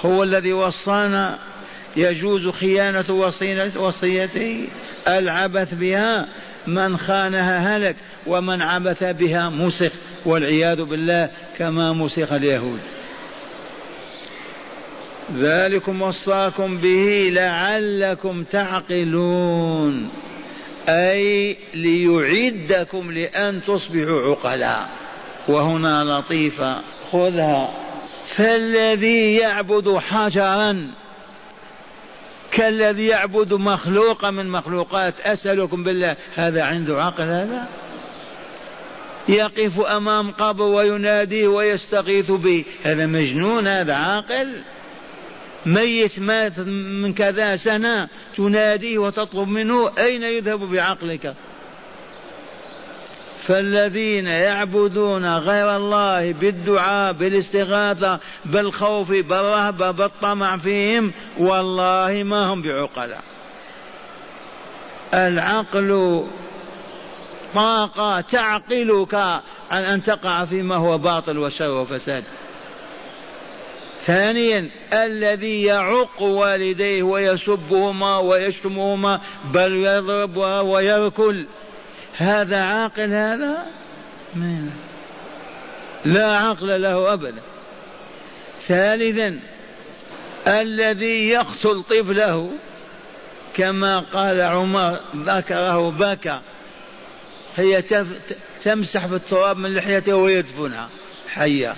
هو 0.00 0.22
الذي 0.22 0.52
وصانا 0.52 1.38
يجوز 1.96 2.48
خيانة 2.48 3.04
وصيته. 3.76 4.68
العبث 5.08 5.74
بها 5.74 6.28
من 6.66 6.96
خانها 6.96 7.76
هلك 7.76 7.96
ومن 8.26 8.62
عبث 8.62 9.04
بها 9.04 9.48
مسخ 9.48 9.92
والعياذ 10.26 10.82
بالله 10.82 11.30
كما 11.58 11.92
مسخ 11.92 12.32
اليهود. 12.32 12.80
ذلكم 15.38 16.02
وصاكم 16.02 16.78
به 16.78 17.30
لعلكم 17.32 18.44
تعقلون. 18.44 20.10
أي 20.88 21.56
ليعدكم 21.74 23.12
لأن 23.12 23.60
تصبحوا 23.66 24.30
عقلاء. 24.30 24.88
وهنا 25.48 26.04
لطيفة 26.04 26.82
خذها. 27.12 27.86
فالذي 28.26 29.34
يعبد 29.34 29.96
حجرا 29.96 30.90
كالذي 32.50 33.06
يعبد 33.06 33.54
مخلوقا 33.54 34.30
من 34.30 34.46
مخلوقات 34.50 35.14
أسألكم 35.20 35.84
بالله 35.84 36.16
هذا 36.34 36.64
عنده 36.64 37.02
عقل 37.04 37.24
هذا؟ 37.24 37.68
يقف 39.28 39.80
أمام 39.80 40.30
قبر 40.30 40.64
ويناديه 40.64 41.46
ويستغيث 41.48 42.30
به 42.30 42.64
هذا 42.84 43.06
مجنون 43.06 43.66
هذا 43.66 43.94
عاقل؟ 43.94 44.62
ميت 45.66 46.18
مات 46.18 46.58
من 46.58 47.14
كذا 47.14 47.56
سنة 47.56 48.08
تناديه 48.36 48.98
وتطلب 48.98 49.48
منه 49.48 49.92
أين 49.98 50.22
يذهب 50.22 50.58
بعقلك؟ 50.58 51.34
فالذين 53.42 54.26
يعبدون 54.26 55.36
غير 55.36 55.76
الله 55.76 56.32
بالدعاء 56.32 57.12
بالاستغاثة 57.12 58.20
بالخوف 58.44 59.10
بالرهبة 59.10 59.90
بالطمع 59.90 60.56
فيهم 60.56 61.12
والله 61.38 62.22
ما 62.22 62.52
هم 62.52 62.62
بعقلاء. 62.62 63.22
العقل 65.14 66.24
طاقة 67.54 68.20
تعقلك 68.20 69.14
عن 69.70 69.84
أن 69.84 70.02
تقع 70.02 70.44
فيما 70.44 70.76
هو 70.76 70.98
باطل 70.98 71.38
وشر 71.38 71.70
وفساد. 71.70 72.24
ثانيا 74.06 74.70
الذي 74.92 75.62
يعق 75.62 76.22
والديه 76.22 77.02
ويسبهما 77.02 78.18
ويشتمهما 78.18 79.20
بل 79.44 79.72
يضربها 79.72 80.60
ويركل. 80.60 81.46
هذا 82.16 82.62
عاقل 82.62 83.12
هذا؟ 83.12 83.66
لا 86.04 86.38
عقل 86.38 86.82
له 86.82 87.12
ابدا. 87.12 87.42
ثالثا 88.66 89.40
الذي 90.48 91.28
يقتل 91.28 91.82
طفله 91.82 92.50
كما 93.54 93.98
قال 93.98 94.40
عمر 94.40 95.00
ذكره 95.16 95.90
بكى. 95.90 96.40
هي 97.56 97.82
تمسح 98.62 99.06
في 99.06 99.14
التراب 99.14 99.56
من 99.56 99.74
لحيته 99.74 100.16
ويدفنها. 100.16 100.88
حية 101.28 101.76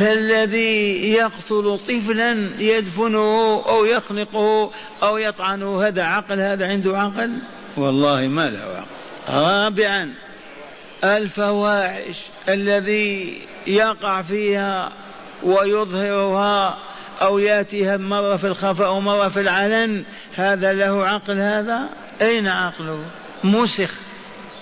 فالذي 0.00 1.12
يقتل 1.12 1.78
طفلا 1.88 2.50
يدفنه 2.58 3.62
أو 3.68 3.84
يخنقه 3.84 4.70
أو 5.02 5.18
يطعنه 5.18 5.86
هذا 5.86 6.02
عقل 6.02 6.40
هذا 6.40 6.66
عنده 6.66 6.98
عقل؟ 6.98 7.38
والله 7.76 8.28
ما 8.28 8.50
له 8.50 8.60
عقل. 8.60 8.86
رابعا 9.28 10.14
الفواحش 11.04 12.16
الذي 12.48 13.38
يقع 13.66 14.22
فيها 14.22 14.92
ويظهرها 15.42 16.78
أو 17.22 17.38
يأتيها 17.38 17.96
مرة 17.96 18.36
في 18.36 18.46
الخفاء 18.46 18.92
ومرة 18.92 19.28
في 19.28 19.40
العلن 19.40 20.04
هذا 20.34 20.72
له 20.72 21.06
عقل 21.06 21.38
هذا؟ 21.38 21.88
أين 22.22 22.46
عقله؟ 22.46 23.04
مسخ 23.44 23.90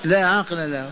لا 0.05 0.29
عقل 0.29 0.73
له. 0.73 0.91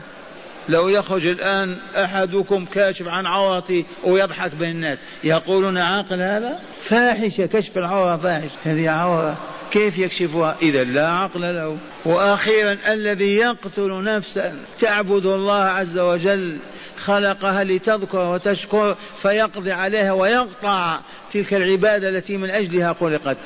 لو 0.69 0.89
يخرج 0.89 1.27
الآن 1.27 1.77
أحدكم 1.97 2.65
كاشف 2.65 3.09
عن 3.09 3.27
عورته 3.27 3.85
ويضحك 4.05 4.55
بين 4.55 4.71
الناس 4.71 4.99
يقولون 5.25 5.79
عاقل 5.79 6.23
هذا؟ 6.23 6.59
فاحشة 6.83 7.47
كشف 7.47 7.79
العورة 7.79 8.17
فاحش. 8.17 8.51
هذه 8.65 8.91
عورة 8.91 9.37
كيف 9.71 9.99
يكشفها؟ 9.99 10.57
إذا 10.63 10.85
لا 10.85 11.11
عقل 11.11 11.41
له. 11.41 11.79
وأخيرا 12.05 12.79
الذي 12.89 13.37
يقتل 13.37 14.03
نفسا 14.05 14.55
تعبد 14.79 15.27
الله 15.27 15.63
عز 15.63 15.99
وجل 15.99 16.59
خلقها 16.97 17.65
لتذكر 17.65 18.33
وتشكر 18.33 18.97
فيقضي 19.23 19.73
عليها 19.73 20.13
ويقطع 20.13 20.99
تلك 21.33 21.55
العبادة 21.55 22.09
التي 22.09 22.37
من 22.37 22.51
أجلها 22.51 22.93
خلقت. 23.01 23.39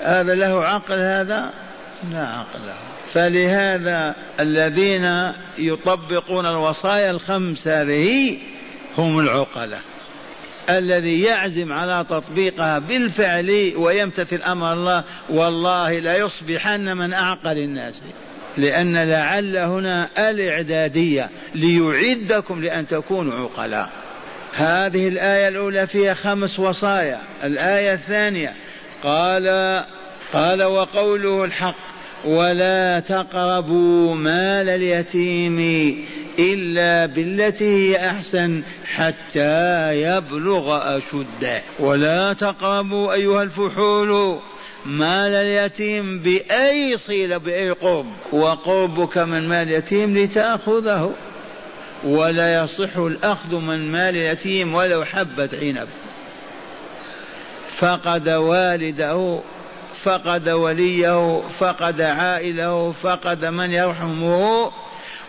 هذا 0.00 0.34
له 0.34 0.64
عقل 0.64 0.98
هذا؟ 0.98 1.50
لا 2.12 2.28
عقل 2.28 2.66
له. 2.66 2.97
فلهذا 3.14 4.14
الذين 4.40 5.32
يطبقون 5.58 6.46
الوصايا 6.46 7.10
الخمس 7.10 7.68
هذه 7.68 8.36
هم 8.98 9.18
العقلاء. 9.18 9.80
الذي 10.70 11.22
يعزم 11.22 11.72
على 11.72 12.06
تطبيقها 12.10 12.78
بالفعل 12.78 13.72
ويمتثل 13.76 14.42
أمر 14.42 14.72
الله 14.72 15.04
والله 15.28 15.98
لا 15.98 16.16
يصبحن 16.16 16.96
من 16.96 17.12
أعقل 17.12 17.58
الناس. 17.58 18.00
لأن 18.56 18.96
لعل 18.96 19.56
هنا 19.56 20.08
الإعدادية 20.18 21.30
ليعدكم 21.54 22.64
لأن 22.64 22.86
تكونوا 22.86 23.48
عقلاء. 23.48 23.90
هذه 24.54 25.08
الآية 25.08 25.48
الأولى 25.48 25.86
فيها 25.86 26.14
خمس 26.14 26.58
وصايا. 26.58 27.20
الآية 27.44 27.92
الثانية 27.92 28.54
قال 29.02 29.46
قال 30.32 30.62
وقوله 30.62 31.44
الحق. 31.44 31.97
ولا 32.24 33.00
تقربوا 33.00 34.14
مال 34.14 34.68
اليتيم 34.68 35.58
إلا 36.38 37.06
بالتي 37.06 37.64
هي 37.64 38.10
أحسن 38.10 38.62
حتى 38.84 40.02
يبلغ 40.02 40.96
أشده. 40.98 41.62
ولا 41.78 42.32
تقربوا 42.32 43.12
أيها 43.12 43.42
الفحول 43.42 44.38
مال 44.86 45.34
اليتيم 45.34 46.18
بأي 46.18 46.96
صلة 46.96 47.36
بأي 47.36 47.70
قرب. 47.70 48.06
وقربك 48.32 49.18
من 49.18 49.48
مال 49.48 49.68
اليتيم 49.68 50.18
لتأخذه. 50.18 51.14
ولا 52.04 52.62
يصح 52.62 52.96
الأخذ 52.96 53.56
من 53.56 53.92
مال 53.92 54.16
اليتيم 54.16 54.74
ولو 54.74 55.04
حبة 55.04 55.48
عنب 55.62 55.88
فقد 57.76 58.28
والده 58.28 59.40
فقد 60.02 60.48
وليه 60.48 61.42
فقد 61.58 62.00
عائله 62.00 62.94
فقد 63.02 63.44
من 63.44 63.72
يرحمه 63.72 64.70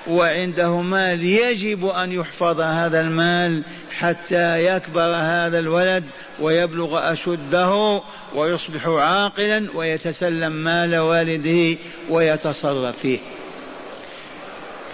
وعنده 0.08 0.82
مال 0.82 1.24
يجب 1.24 1.86
أن 1.86 2.12
يحفظ 2.12 2.62
هذا 2.62 3.02
المال 3.02 3.64
حتى 3.92 4.66
يكبر 4.66 5.16
هذا 5.16 5.60
الولد 5.60 6.04
ويبلغ 6.40 7.14
أشده 7.14 8.02
ويصبح 8.36 8.88
عاقلا 8.88 9.68
ويتسلم 9.76 10.52
مال 10.52 10.98
والده 10.98 11.78
ويتصرف 12.10 12.98
فيه. 12.98 13.20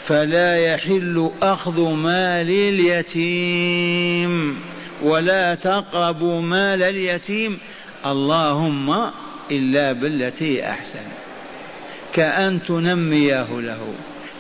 فلا 0.08 0.58
يحل 0.58 1.32
أخذ 1.42 1.90
مال 1.90 2.50
اليتيم 2.50 4.60
ولا 5.04 5.56
تقربوا 5.56 6.42
مال 6.42 6.84
اليتيم. 6.84 7.60
اللهم 8.06 9.12
إلا 9.52 9.92
بالتي 9.92 10.70
أحسن. 10.70 11.06
كأن 12.14 12.64
تنميه 12.64 13.62
له 13.62 13.94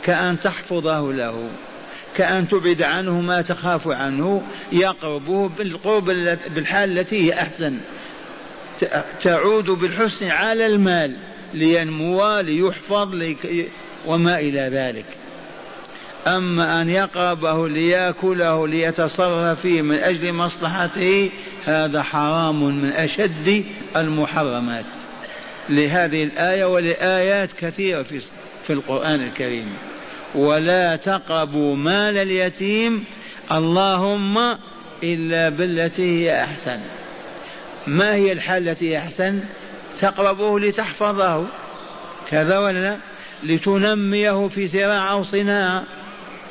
كأن 0.03 0.39
تحفظه 0.39 1.13
له 1.13 1.49
كأن 2.17 2.47
تبعد 2.47 2.81
عنه 2.81 3.21
ما 3.21 3.41
تخاف 3.41 3.87
عنه 3.87 4.41
يقربه 4.71 5.49
بالقرب 5.49 6.05
بالحال 6.55 6.99
التي 6.99 7.25
هي 7.25 7.33
أحسن. 7.33 7.77
تعود 9.21 9.65
بالحسن 9.65 10.27
على 10.27 10.65
المال 10.65 11.15
لينمو 11.53 12.39
ليحفظ 12.39 13.15
لي 13.15 13.35
وما 14.05 14.39
إلى 14.39 14.69
ذلك. 14.73 15.05
أما 16.27 16.81
أن 16.81 16.89
يقربه 16.89 17.69
ليأكله 17.69 18.67
ليتصرف 18.67 19.61
فيه 19.61 19.81
من 19.81 19.95
أجل 19.95 20.33
مصلحته 20.33 21.29
هذا 21.65 22.04
حرام 22.04 22.63
من 22.63 22.89
أشد 22.89 23.65
المحرمات. 23.95 24.86
لهذه 25.69 26.23
الآية 26.23 26.65
ولآيات 26.65 27.54
كثيرة 27.54 28.04
في 28.04 28.21
في 28.63 28.73
القرآن 28.73 29.21
الكريم. 29.21 29.73
ولا 30.36 30.95
تقربوا 30.95 31.75
مال 31.75 32.17
اليتيم 32.17 33.04
اللهم 33.51 34.58
إلا 35.04 35.49
بالتي 35.49 36.25
هي 36.25 36.43
أحسن. 36.43 36.80
ما 37.88 38.13
هي 38.13 38.32
الحال 38.32 38.69
التي 38.69 38.97
أحسن؟ 38.97 39.39
تقربه 40.01 40.60
لتحفظه. 40.60 41.45
كذا 42.30 42.60
ولا 42.60 42.97
لتنميه 43.43 44.47
في 44.47 44.67
زراعة 44.67 45.12
أو 45.12 45.23
صناعة. 45.23 45.84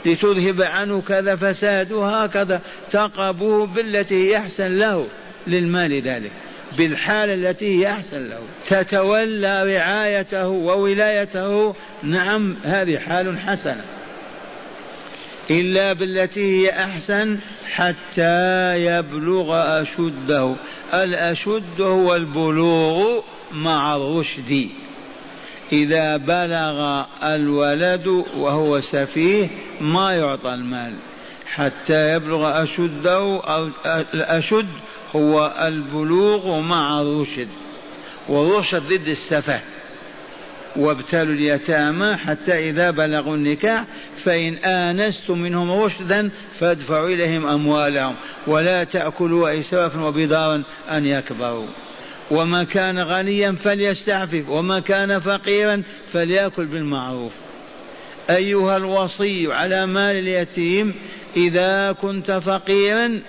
لتذهب 0.06 0.62
عنه 0.62 1.02
كذا 1.08 1.36
فساد 1.36 1.92
وهكذا 1.92 2.60
تقربه 2.90 3.66
بالتي 3.66 4.14
هي 4.14 4.36
أحسن 4.36 4.76
له 4.76 5.06
للمال 5.46 6.02
ذلك. 6.02 6.30
بالحالة 6.78 7.34
التي 7.34 7.80
هي 7.80 7.90
أحسن 7.90 8.28
له. 8.28 8.40
تتولى 8.66 9.76
رعايته 9.76 10.48
وولايته. 10.48 11.74
نعم 12.02 12.56
هذه 12.64 12.98
حال 12.98 13.38
حسنة. 13.38 13.84
إلا 15.50 15.92
بالتي 15.92 16.66
هي 16.66 16.70
أحسن 16.70 17.38
حتى 17.72 18.74
يبلغ 18.84 19.52
أشده. 19.82 20.54
الأشد 20.94 21.80
هو 21.80 22.14
البلوغ 22.14 23.20
مع 23.52 23.96
الرشد. 23.96 24.68
إذا 25.72 26.16
بلغ 26.16 27.04
الولد 27.22 28.24
وهو 28.36 28.80
سفيه 28.80 29.48
ما 29.80 30.12
يعطى 30.12 30.54
المال 30.54 30.94
حتى 31.46 32.12
يبلغ 32.14 32.62
أشده 32.62 33.40
أو 33.40 33.68
الأشد 33.86 34.68
هو 35.16 35.52
البلوغ 35.62 36.60
مع 36.60 37.00
الرشد 37.00 37.48
والرشد 38.28 38.82
ضد 38.82 39.08
السفه 39.08 39.60
وابتلوا 40.76 41.34
اليتامى 41.34 42.16
حتى 42.16 42.70
إذا 42.70 42.90
بلغوا 42.90 43.36
النكاح 43.36 43.84
فإن 44.24 44.54
آنستم 44.54 45.38
منهم 45.38 45.70
رشدا 45.70 46.30
فادفعوا 46.54 47.08
إليهم 47.08 47.46
أموالهم 47.46 48.14
ولا 48.46 48.84
تأكلوا 48.84 49.58
إسرافا 49.60 50.04
وبدارا 50.04 50.62
أن 50.90 51.06
يكبروا. 51.06 51.66
وما 52.30 52.64
كان 52.64 52.98
غنيا 52.98 53.52
فليستعفف 53.52 54.48
وما 54.48 54.80
كان 54.80 55.20
فقيرا 55.20 55.82
فليأكل 56.12 56.66
بالمعروف. 56.66 57.32
أيها 58.30 58.76
الوصي 58.76 59.52
على 59.52 59.86
مال 59.86 60.16
اليتيم 60.16 60.94
إذا 61.36 61.92
كنت 61.92 62.30
فقيرا 62.30 63.20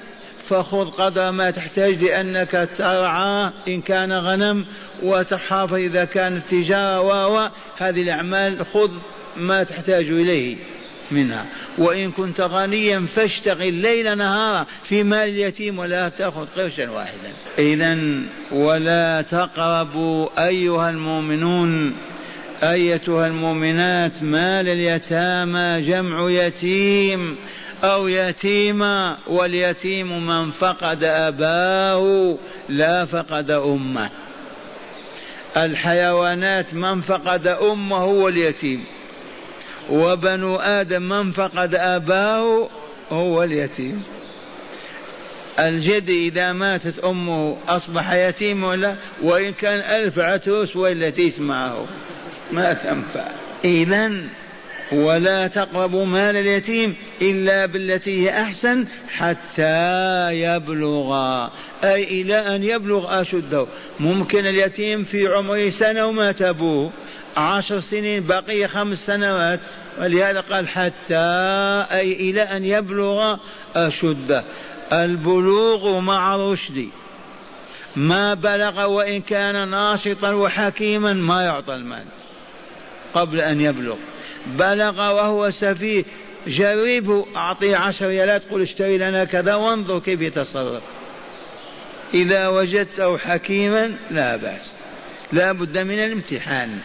فخذ 0.44 0.90
قدر 0.90 1.32
ما 1.32 1.52
تحتاج 1.52 2.04
لأنك 2.04 2.70
ترعى 2.78 3.52
إن 3.68 3.82
كان 3.82 4.14
غنم 4.14 4.66
وتحافظ 5.04 5.74
إذا 5.74 6.06
كانت 6.06 6.50
تجارة 6.50 7.28
و 7.28 7.50
هذه 7.78 8.02
الأعمال 8.02 8.66
خذ 8.74 8.92
ما 9.38 9.64
تحتاج 9.64 10.06
إليه. 10.10 10.58
منها. 11.12 11.46
وإن 11.78 12.12
كنت 12.12 12.42
غنيا 12.42 13.06
فاشتغل 13.16 13.74
ليل 13.74 14.18
نهارا 14.18 14.66
في 14.84 15.04
مال 15.04 15.30
اليتيم 15.30 15.80
ولا 15.80 16.10
تأخذ 16.10 16.46
قرشا 16.56 16.92
واحدا. 16.92 17.32
إذا 17.60 17.98
ولا 18.52 19.22
تقربوا 19.22 20.48
أيها 20.48 20.90
المؤمنون 20.90 21.96
أيتها 22.64 23.28
المؤمنات 23.28 24.24
مال 24.24 24.70
اليتامى 24.70 25.82
جمع 25.82 26.30
يتيم 26.30 27.36
أو 27.84 28.08
يتيما 28.08 29.18
واليتيم 29.28 30.28
من 30.28 30.52
فقد 30.52 31.04
أباه 31.04 32.38
لا 32.70 33.06
فقد 33.06 33.52
أمه. 33.52 34.10
الحيوانات 35.58 36.74
من 36.74 37.02
فقد 37.02 37.48
أمه 37.48 37.98
هو 37.98 38.28
اليتيم 38.28 38.84
وبنو 39.90 40.56
آدم 40.56 41.02
من 41.02 41.32
فقد 41.32 41.76
أباه 41.76 42.70
هو 43.10 43.44
اليتيم. 43.44 44.04
الجد 45.60 46.10
إذا 46.10 46.54
ماتت 46.54 47.00
أمه 47.00 47.58
أصبح 47.68 48.14
يتيم 48.14 48.64
ولا 48.64 48.96
وإن 49.22 49.54
كان 49.54 49.80
ألف 49.80 50.20
عتوس 50.20 50.76
ولا 50.76 51.10
تسمعه 51.10 51.86
ما 52.52 52.74
تنفع. 52.74 53.28
إذا 53.66 54.12
ولا 54.92 55.48
تقربوا 55.48 56.06
مال 56.06 56.38
اليتيم 56.38 56.96
إلا 57.22 57.66
بالتي 57.66 58.26
هي 58.26 58.42
أحسن 58.42 58.86
حتى 59.10 60.30
يبلغ. 60.32 61.16
أي 61.84 62.04
إلى 62.04 62.56
أن 62.56 62.64
يبلغ 62.64 63.22
أشده. 63.22 63.68
ممكن 64.00 64.48
اليتيم 64.48 65.04
في 65.04 65.28
عمره 65.28 65.70
سنة 65.70 66.06
ومات 66.06 66.42
أبوه. 66.42 66.92
عشر 67.38 67.80
سنين 67.80 68.28
بقي 68.28 68.68
خمس 68.68 69.06
سنوات. 69.06 69.60
ولهذا 70.00 70.40
قال 70.40 70.70
حتى 70.70 71.16
أي 71.92 72.14
إلى 72.14 72.42
أن 72.42 72.66
يبلغ 72.66 73.38
أشده 73.76 74.44
البلوغ 74.94 76.00
مع 76.00 76.36
رشد 76.36 76.90
ما 77.96 78.34
بلغ 78.34 78.86
وإن 78.86 79.22
كان 79.22 79.68
ناشطا 79.68 80.32
وحكيما 80.32 81.14
ما 81.14 81.44
يعطى 81.44 81.74
المال. 81.74 82.04
قبل 83.14 83.40
أن 83.40 83.62
يبلغ. 83.62 83.96
بلغ 84.48 85.16
وهو 85.16 85.50
سفيه. 85.50 86.04
جربه 86.48 87.26
أعطيه 87.36 87.76
عشر 87.76 88.08
ريالات 88.08 88.42
قل 88.52 88.62
اشتري 88.62 88.98
لنا 88.98 89.24
كذا 89.24 89.56
وانظر 89.56 90.00
كيف 90.00 90.22
يتصرف. 90.22 90.84
إذا 92.14 92.48
وجدته 92.48 93.18
حكيما 93.18 93.94
لا 94.12 94.36
بأس. 94.36 94.72
لا 95.32 95.52
بد 95.52 95.78
من 95.78 96.00
الامتحان. 96.00 96.80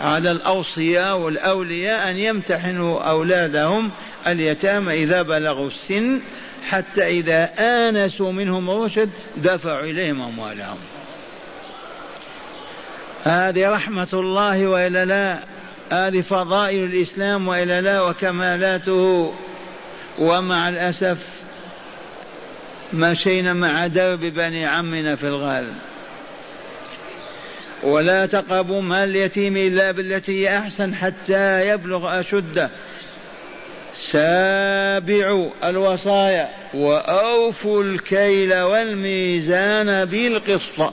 على 0.00 0.30
الأوصياء 0.30 1.18
والأولياء 1.18 2.10
أن 2.10 2.16
يمتحنوا 2.16 3.02
أولادهم 3.02 3.90
اليتامى 4.26 4.94
إذا 4.94 5.22
بلغوا 5.22 5.66
السن 5.66 6.20
حتى 6.68 7.06
إذا 7.06 7.50
آنسوا 7.58 8.32
منهم 8.32 8.70
الرشد 8.70 9.10
دفعوا 9.36 9.80
إليهم 9.80 10.22
أموالهم. 10.22 10.78
هذه 13.24 13.70
رحمة 13.70 14.08
الله 14.12 14.66
وإلا 14.66 15.04
لا. 15.04 15.38
هذه 15.92 16.20
فضائل 16.20 16.84
الإسلام 16.84 17.48
وإلا 17.48 17.80
لا 17.80 18.00
وكمالاته. 18.00 19.34
ومع 20.18 20.68
الأسف 20.68 21.18
مشينا 22.92 23.52
مع 23.52 23.86
درب 23.86 24.20
بني 24.20 24.66
عمنا 24.66 25.16
في 25.16 25.26
الغالب. 25.26 25.74
ولا 27.82 28.26
تقربوا 28.26 28.80
مال 28.80 29.08
اليتيم 29.08 29.56
إلا 29.56 29.90
بالتي 29.90 30.42
هي 30.42 30.58
أحسن 30.58 30.94
حتى 30.94 31.68
يبلغ 31.68 32.20
أشده. 32.20 32.70
سابعوا 34.10 35.50
الوصايا 35.64 36.48
وأوفوا 36.74 37.82
الكيل 37.82 38.54
والميزان 38.54 40.04
بالقسط. 40.04 40.92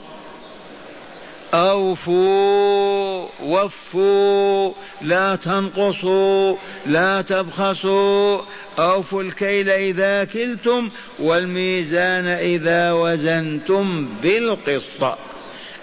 أوفوا 1.54 3.28
وفوا 3.42 4.72
لا 5.02 5.36
تنقصوا 5.36 6.56
لا 6.86 7.22
تبخسوا. 7.22 8.40
أوفوا 8.78 9.22
الكيل 9.22 9.70
إذا 9.70 10.24
كلتم 10.24 10.90
والميزان 11.18 12.26
إذا 12.26 12.92
وزنتم 12.92 14.08
بالقسط. 14.22 15.18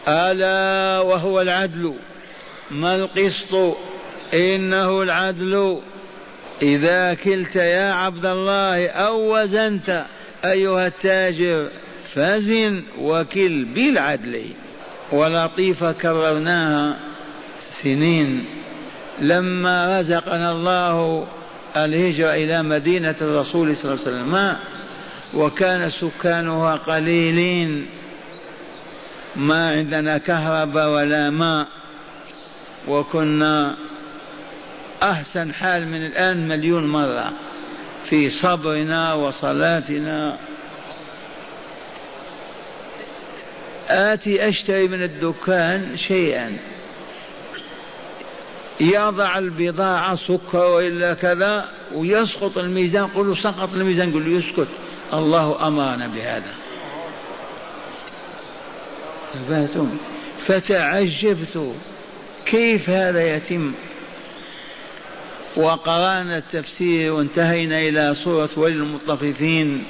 ألا 0.08 1.02
وهو 1.02 1.42
العدل؟ 1.42 1.94
ما 2.72 2.96
القسط؟ 2.96 3.78
إنه 4.34 5.04
العدل. 5.04 5.82
إذا 6.62 7.14
كلت 7.14 7.56
يا 7.56 7.94
عبد 7.94 8.26
الله 8.26 8.88
أو 8.88 9.42
وزنت 9.42 10.06
أيها 10.46 10.88
التاجر 10.88 11.70
فزن 12.16 12.84
وكل 13.00 13.66
بالعدل. 13.66 14.46
ولطيفة 15.12 15.92
كررناها 15.92 17.00
سنين. 17.84 18.46
لما 19.22 20.00
رزقنا 20.00 20.52
الله 20.52 21.28
الهجرة 21.78 22.34
إلى 22.34 22.64
مدينة 22.64 23.16
الرسول 23.22 23.78
صلى 23.78 23.94
الله 23.94 24.06
عليه 24.06 24.18
وسلم 24.18 24.56
وكان 25.34 25.90
سكانها 25.90 26.76
قليلين. 26.76 27.88
ما 29.36 29.72
عندنا 29.72 30.18
كهرباء 30.18 30.90
ولا 30.90 31.30
ماء 31.30 31.68
وكنا 32.88 33.76
أحسن 35.04 35.54
حال 35.54 35.88
من 35.88 36.06
الآن 36.06 36.48
مليون 36.48 36.88
مرة 36.88 37.34
في 38.06 38.30
صبرنا 38.30 39.14
وصلاتنا. 39.14 40.38
آتي 43.90 44.50
أشتري 44.50 44.88
من 44.88 45.04
الدكان 45.04 45.98
شيئا. 45.98 46.58
يضع 48.80 49.38
البضاعة 49.38 50.16
سكر 50.16 50.66
وإلا 50.66 51.14
كذا 51.14 51.70
ويسقط 51.94 52.58
الميزان 52.58 53.08
قل 53.08 53.38
سقط 53.38 53.74
الميزان 53.74 54.14
قل 54.14 54.28
يسكت. 54.28 54.68
الله 55.14 55.68
أمرنا 55.68 56.08
بهذا. 56.08 56.63
ثباتهم 59.34 59.98
فتعجبت 60.40 61.74
كيف 62.46 62.90
هذا 62.90 63.36
يتم. 63.36 63.74
وقرأنا 65.56 66.38
التفسير 66.38 67.14
وانتهينا 67.14 67.80
إلى 67.80 68.16
سورة 68.16 68.50
ولي 68.56 68.76
المطففين. 68.76 69.84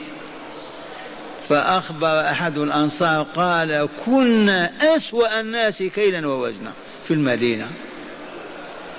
فأخبر 1.50 2.22
أحد 2.22 2.58
الأنصار 2.58 3.24
قال 3.24 3.90
كنا 4.06 4.72
أسوأ 4.96 5.40
الناس 5.40 5.84
كيلا 5.84 6.28
ووزنا 6.28 6.72
في 7.08 7.14
المدينة. 7.14 7.68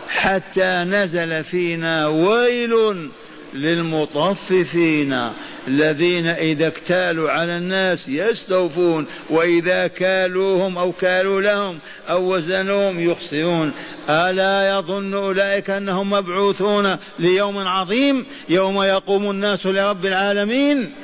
حتى 0.09 0.85
نزل 0.85 1.45
فينا 1.45 2.09
ويل 2.09 3.11
للمطففين 3.55 5.31
الذين 5.69 6.27
إذا 6.27 6.67
اكتالوا 6.67 7.31
على 7.31 7.57
الناس 7.57 8.09
يستوفون 8.09 9.07
وإذا 9.31 9.87
كالوهم 9.87 10.79
أو 10.79 10.93
كالوا 10.93 11.41
لهم 11.41 11.79
أو 12.09 12.35
وزنوهم 12.35 13.11
يخسرون. 13.11 13.73
ألا 14.09 14.79
يظن 14.79 15.15
أولئك 15.15 15.71
أنهم 15.71 16.11
مبعوثون 16.11 16.97
ليوم 17.19 17.59
عظيم 17.59 18.27
يوم 18.49 18.83
يقوم 18.83 19.31
الناس 19.31 19.67
لرب 19.67 20.07
العالمين؟ 20.07 20.95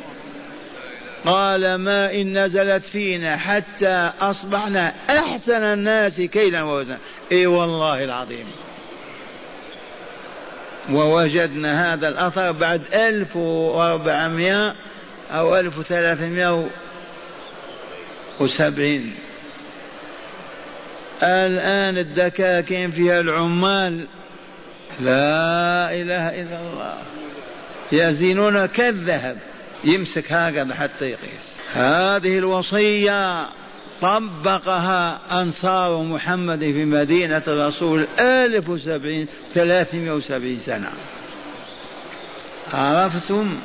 قال 1.25 1.75
ما 1.75 2.15
إن 2.15 2.45
نزلت 2.45 2.83
فينا 2.83 3.37
حتى 3.37 4.11
أصبحنا 4.21 4.95
أحسن 5.11 5.63
الناس 5.63 6.21
كيلا 6.21 6.63
ووزنا. 6.63 6.99
إي 7.33 7.47
والله 7.47 8.05
العظيم. 8.05 8.47
ووجدنا 10.91 11.95
هذا 11.95 12.09
الأثر 12.09 12.53
بعد 12.53 12.83
ألف 12.95 13.37
وأربعمائة 13.37 14.75
أو 15.31 15.57
ألف 15.57 15.79
وثلاثمائة 15.79 16.69
وسبعين. 18.41 19.15
الآن 21.23 21.99
الدكاكين 21.99 22.91
فيها 22.91 23.21
العمال؟ 23.21 24.07
لا 25.01 25.95
إله 25.95 26.29
إلا 26.29 26.61
الله. 26.61 26.95
يزينون 27.93 28.67
كالذهب. 28.67 29.37
يمسك 29.85 30.33
هكذا 30.33 30.75
حتى 30.75 31.11
يقيس. 31.11 31.57
هذه 31.73 32.39
الوصية. 32.39 33.49
طبقها 34.03 35.21
أنصار 35.43 36.03
محمد 36.03 36.59
في 36.59 36.85
مدينة 36.85 37.43
الرسول 37.49 38.07
ألف 38.21 38.69
وسبعين 38.69 39.27
ثلاثمائة 39.55 40.11
وسبعين 40.11 40.61
سنة. 40.61 40.91
عرفتم؟ 42.73 43.59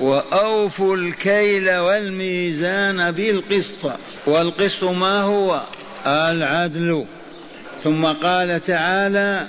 وأوفوا 0.00 0.96
الكيل 0.96 1.76
والميزان 1.76 3.10
بالقسط. 3.10 3.92
والقسط 4.26 4.84
ما 4.84 5.20
هو؟ 5.20 5.62
العدل. 6.06 7.06
ثم 7.84 8.06
قال 8.06 8.60
تعالى 8.62 9.48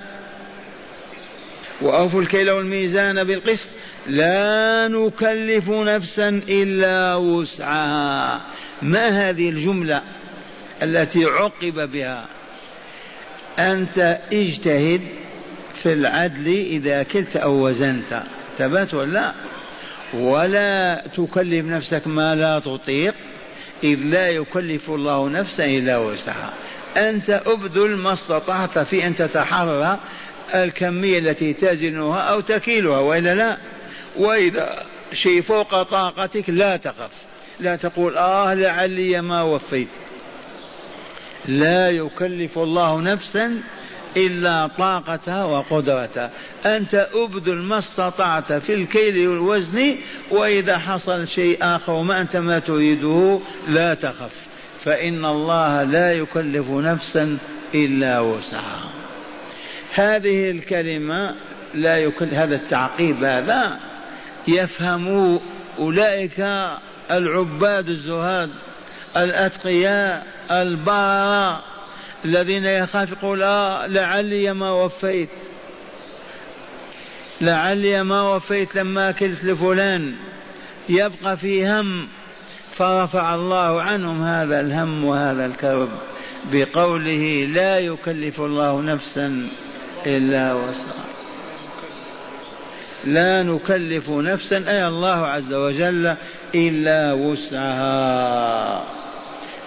وأوفوا 1.82 2.22
الكيل 2.22 2.52
والميزان 2.52 3.24
بالقسط. 3.24 3.76
لا 4.08 4.88
نكلف 4.88 5.70
نفسا 5.70 6.42
إلا 6.50 7.16
وسعها. 7.16 8.42
ما 8.82 9.30
هذه 9.30 9.50
الجملة 9.50 10.02
التي 10.82 11.26
عقب 11.26 11.92
بها؟ 11.92 12.26
أنت 13.60 14.20
اجتهد 14.34 15.02
في 15.76 15.94
العدل 15.94 16.48
إذا 16.48 17.04
كلت 17.04 17.36
أو 17.36 17.68
وزنت. 17.68 18.24
ثبت 18.58 18.94
ولا 18.94 19.34
ولا 20.14 21.04
تكلف 21.18 21.66
نفسك 21.66 22.08
ما 22.08 22.36
لا 22.36 22.60
تطيق 22.60 23.16
إذ 23.84 24.00
لا 24.00 24.30
يكلف 24.30 24.90
الله 24.90 25.30
نفسا 25.30 25.66
إلا 25.66 25.98
وسعها. 25.98 26.54
أنت 26.98 27.42
أبذل 27.46 27.96
ما 27.96 28.14
استطعت 28.14 28.80
في 28.80 29.08
أن 29.08 29.16
تتحرى 29.16 30.00
الكمية 30.56 31.20
التي 31.20 31.54
تزنها 31.54 32.20
أو 32.20 32.40
تكيلها 32.40 33.00
وإلا 33.00 33.36
لا؟ 33.36 33.58
وإذا 34.16 34.86
شيء 35.14 35.42
فوق 35.42 35.84
طاقتك 35.84 36.50
لا 36.50 36.78
تخف. 36.78 37.27
لا 37.60 37.76
تقول 37.76 38.18
آه 38.18 38.54
لعلي 38.54 39.22
ما 39.22 39.42
وفيت. 39.42 39.88
لا 41.46 41.90
يكلف 41.90 42.58
الله 42.58 43.02
نفسا 43.02 43.62
إلا 44.18 44.68
طاقتها 44.68 45.44
وقدرتها. 45.44 46.32
أنت 46.66 47.08
أبذل 47.14 47.56
ما 47.56 47.78
استطعت 47.78 48.54
في 48.54 48.74
الكيل 48.74 49.28
والوزن 49.28 49.96
وإذا 50.32 50.78
حصل 50.78 51.28
شيء 51.28 51.58
آخر 51.62 52.02
ما 52.02 52.22
أنت 52.22 52.38
ما 52.38 52.60
تريده 52.60 53.40
لا 53.68 53.94
تخف. 53.94 54.48
فإن 54.84 55.26
الله 55.26 55.84
لا 55.84 56.14
يكلف 56.14 56.70
نفسا 56.70 57.38
إلا 57.76 58.20
وسعها. 58.20 58.90
هذه 59.94 60.52
الكلمة 60.52 61.36
لا 61.74 61.98
يكل 61.98 62.28
هذا 62.28 62.56
التعقيب 62.56 63.24
هذا 63.24 63.80
يفهم 64.48 65.40
أولئك 65.80 66.40
العباد 67.12 67.90
الزهاد 67.90 68.50
الأتقياء 69.18 70.28
البررة 70.52 71.64
الذين 72.26 72.66
يخاف 72.66 73.12
يقول 73.12 73.44
آه 73.44 73.86
لعلي 73.86 74.54
ما 74.54 74.72
وفيت 74.72 75.30
لعلي 77.42 78.04
ما 78.04 78.22
وفيت 78.36 78.76
لما 78.76 79.12
كلت 79.12 79.46
لفلان 79.46 80.16
يبقى 80.90 81.38
في 81.38 81.68
هم. 81.68 82.08
فرفع 82.78 83.36
الله 83.36 83.82
عنهم 83.82 84.24
هذا 84.24 84.60
الهم 84.60 85.06
وهذا 85.06 85.46
الكرب 85.46 85.90
بقوله 86.52 87.48
لا 87.54 87.80
يكلف 87.80 88.42
الله 88.42 88.82
نفسا 88.82 89.48
إلا 90.06 90.54
وسعها. 90.54 91.07
لا 93.08 93.44
نكلف 93.44 94.10
نفسا 94.10 94.58
أي 94.68 94.88
الله 94.88 95.28
عز 95.28 95.54
وجل 95.54 96.16
إلا 96.56 97.14
وسعها. 97.14 98.84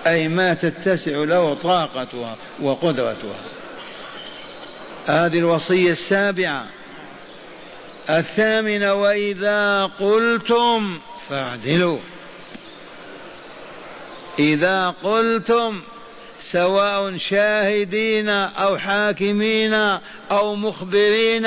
أي 0.07 0.29
ما 0.29 0.55
تتسع 0.55 1.13
له 1.13 1.55
طاقتها 1.55 2.37
وقدرتها. 2.63 3.41
هذه 5.07 5.39
الوصية 5.39 5.93
السابعة. 5.93 6.67
الثامنة 8.11 8.95
وإذا 8.95 9.85
قلتم 9.85 10.99
فاعدلوا. 11.29 11.99
إذا 14.39 14.95
قلتم 15.03 15.81
سواء 16.41 17.17
شاهدين 17.17 18.29
أو 18.29 18.79
حاكمين 18.79 19.75
أو 20.31 20.55
مخبرين. 20.55 21.47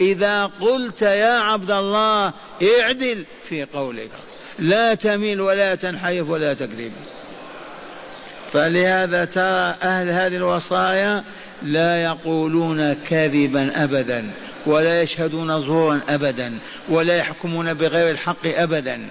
إذا 0.00 0.50
قلت 0.60 1.02
يا 1.02 1.38
عبد 1.38 1.70
الله 1.70 2.32
اعدل 2.80 3.24
في 3.48 3.64
قولك. 3.64 4.10
لا 4.58 4.94
تميل 4.94 5.40
ولا 5.40 5.74
تنحرف 5.74 6.28
ولا 6.28 6.54
تكذب 6.54 6.92
فلهذا 8.52 9.24
ترى 9.24 9.74
أهل 9.82 10.10
هذه 10.10 10.36
الوصايا 10.36 11.24
لا 11.62 12.02
يقولون 12.02 12.92
كذبا 12.92 13.84
أبدا 13.84 14.30
ولا 14.66 15.02
يشهدون 15.02 15.60
زورا 15.60 16.00
أبدا 16.08 16.58
ولا 16.88 17.16
يحكمون 17.16 17.74
بغير 17.74 18.10
الحق 18.10 18.46
أبدا. 18.46 19.08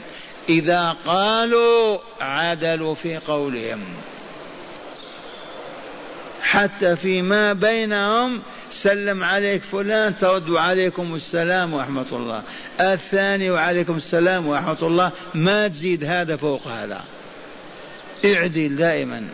إذا 0.49 0.95
قالوا 1.05 1.97
عدلوا 2.21 2.95
في 2.95 3.17
قولهم. 3.17 3.79
حتى 6.49 6.95
فيما 6.95 7.53
بينهم 7.53 8.41
سلم 8.71 9.23
عليك 9.23 9.61
فلان 9.61 10.17
ترد 10.17 10.51
عليكم 10.51 11.15
السلام 11.15 11.73
ورحمة 11.73 12.05
الله. 12.11 12.43
الثاني 12.81 13.51
وعليكم 13.51 13.95
السلام 13.95 14.47
ورحمة 14.47 14.87
الله. 14.87 15.11
ما 15.33 15.67
تزيد 15.67 16.03
هذا 16.03 16.35
فوق 16.35 16.67
هذا. 16.67 17.03
اعدل 18.25 18.75
دائما. 18.75 19.27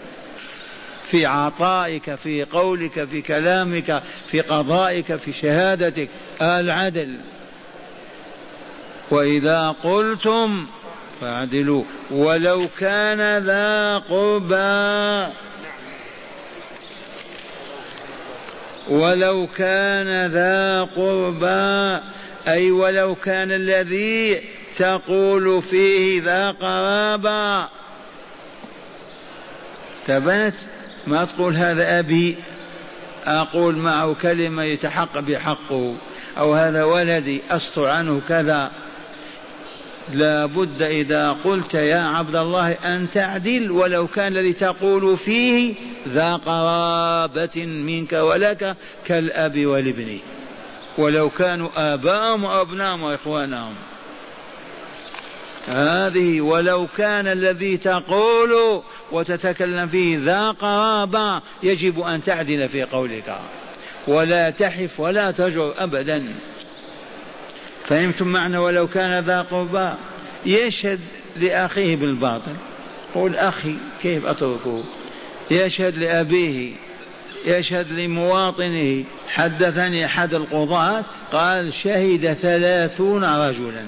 في 1.06 1.26
عطائك 1.26 2.16
في 2.16 2.44
قولك 2.44 3.06
في 3.06 3.22
كلامك 3.22 4.04
في 4.28 4.42
قضائك 4.42 5.16
في 5.16 5.34
شهادتك. 5.34 6.10
العدل. 6.42 7.18
وإذا 9.12 9.76
قلتم 9.84 10.68
فاعدلوا. 11.22 11.84
ولو 12.12 12.68
كان 12.80 13.44
ذا 13.44 13.98
قربى. 13.98 15.34
ولو 18.92 19.48
كان 19.58 20.32
ذا 20.32 20.82
قربى 20.82 22.04
أي 22.48 22.72
ولو 22.72 23.16
كان 23.16 23.52
الذي 23.52 24.42
تقول 24.78 25.62
فيه 25.62 26.22
ذا 26.24 26.52
قرابة. 26.52 27.70
ثبات 30.08 30.54
ما 31.08 31.26
تقول 31.26 31.56
هذا 31.56 32.00
أبي؟ 32.00 32.38
أقول 33.26 33.76
معه 33.76 34.16
كلمة 34.22 34.64
يتحقق 34.64 35.20
بحقه 35.20 35.96
أو 36.38 36.54
هذا 36.54 36.84
ولدي 36.84 37.42
أستر 37.52 37.88
عنه 37.88 38.22
كذا. 38.30 38.72
لا 40.14 40.46
بد 40.46 40.82
إذا 40.82 41.32
قلت 41.32 41.74
يا 41.74 42.00
عبد 42.00 42.36
الله 42.36 42.72
أن 42.72 43.12
تعدل 43.12 43.72
ولو 43.72 44.08
كان 44.08 44.38
الذي 44.38 44.54
تقول 44.54 45.18
فيه 45.18 45.76
ذا 46.08 46.36
قرابة 46.36 47.66
منك 47.66 48.14
ولك 48.14 48.76
كالأب 49.06 49.66
والابن. 49.66 50.20
ولو 50.98 51.30
كانوا 51.30 51.70
آباءهم 51.76 52.44
وأبناءهم 52.44 53.04
وإخوانهم. 53.04 53.76
هذه 55.68 56.42
ولو 56.42 56.88
كان 56.98 57.28
الذي 57.28 57.78
تقول 57.78 58.82
وتتكلم 59.12 59.88
فيه 59.88 60.18
ذا 60.20 60.52
قرابة 60.52 61.42
يجب 61.64 62.02
أن 62.02 62.24
تعدل 62.24 62.70
في 62.70 62.84
قولك. 62.84 63.40
ولا 64.08 64.50
تحف 64.50 65.00
ولا 65.00 65.32
تجر 65.32 65.74
أبدا. 65.78 66.24
فهمتم 67.86 68.28
معنى 68.28 68.58
ولو 68.58 68.88
كان 68.88 69.24
ذا 69.24 69.42
قربى 69.42 69.94
يشهد 70.46 71.00
لأخيه 71.36 71.96
بالباطل؟ 71.96 72.56
قل 73.16 73.36
أخي 73.36 73.76
كيف 74.02 74.26
أتركه؟ 74.26 74.84
يشهد 75.52 75.98
لأبيه 75.98 76.74
يشهد 77.46 77.92
لمواطنه. 77.92 79.04
حدثني 79.30 80.06
أحد 80.06 80.34
القضاة 80.34 81.04
قال 81.32 81.74
شهد 81.74 82.34
ثلاثون 82.34 83.24
رجلا 83.24 83.86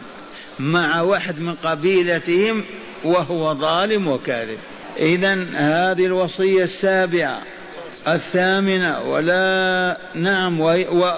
مع 0.59 1.01
واحد 1.01 1.39
من 1.39 1.55
قبيلتهم 1.55 2.63
وهو 3.03 3.55
ظالم 3.55 4.07
وكاذب. 4.07 4.57
إذا 4.99 5.45
هذه 5.53 6.05
الوصية 6.05 6.63
السابعة 6.63 7.41
الثامنة 8.07 9.01
ولا 9.01 9.97
نعم 10.15 10.59
و... 10.61 10.69
و... 10.71 11.11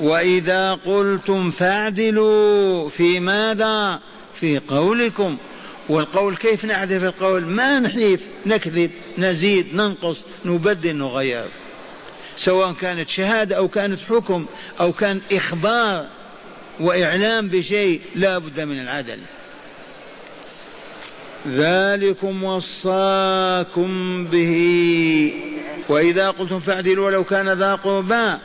وإذا 0.00 0.72
قلتم 0.72 1.50
فاعدلوا 1.50 2.88
في 2.88 3.20
ماذا؟ 3.20 4.00
في 4.40 4.58
قولكم. 4.58 5.36
والقول 5.88 6.36
كيف 6.36 6.64
نعدل 6.64 7.00
في 7.00 7.06
القول؟ 7.06 7.46
ما 7.46 7.78
نحيف 7.78 8.26
نكذب 8.46 8.90
نزيد 9.18 9.74
ننقص 9.74 10.18
نبدل 10.44 10.96
نغير. 10.96 11.46
سواء 12.36 12.72
كانت 12.72 13.08
شهادة 13.08 13.56
أو 13.56 13.68
كانت 13.68 14.00
حكم 14.00 14.46
أو 14.80 14.92
كان 14.92 15.20
إخبار 15.32 16.06
وإعلام 16.80 17.48
بشيء 17.48 18.00
لا 18.14 18.38
بد 18.38 18.60
من 18.60 18.80
العدل. 18.80 19.18
ذلكم 21.48 22.44
وصاكم 22.44 24.24
به. 24.24 25.32
وإذا 25.88 26.30
قلتم 26.30 26.58
فاعدلوا 26.58 27.06
ولو 27.06 27.24
كان 27.24 27.48
ذا 27.48 27.74
قربى 27.74 28.38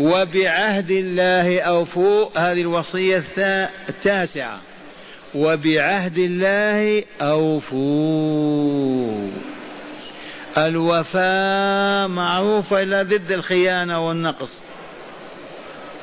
وبعهد 0.00 0.90
الله 0.90 1.60
أوفوا 1.60 2.26
هذه 2.36 2.60
الوصية 2.60 3.24
التاسعة. 3.88 4.60
وبعهد 5.34 6.18
الله 6.18 7.04
أوفوا. 7.20 8.50
الوفاء 10.58 12.08
معروفة 12.08 12.82
إلى 12.82 13.02
ضد 13.02 13.32
الخيانة 13.32 14.08
والنقص. 14.08 14.62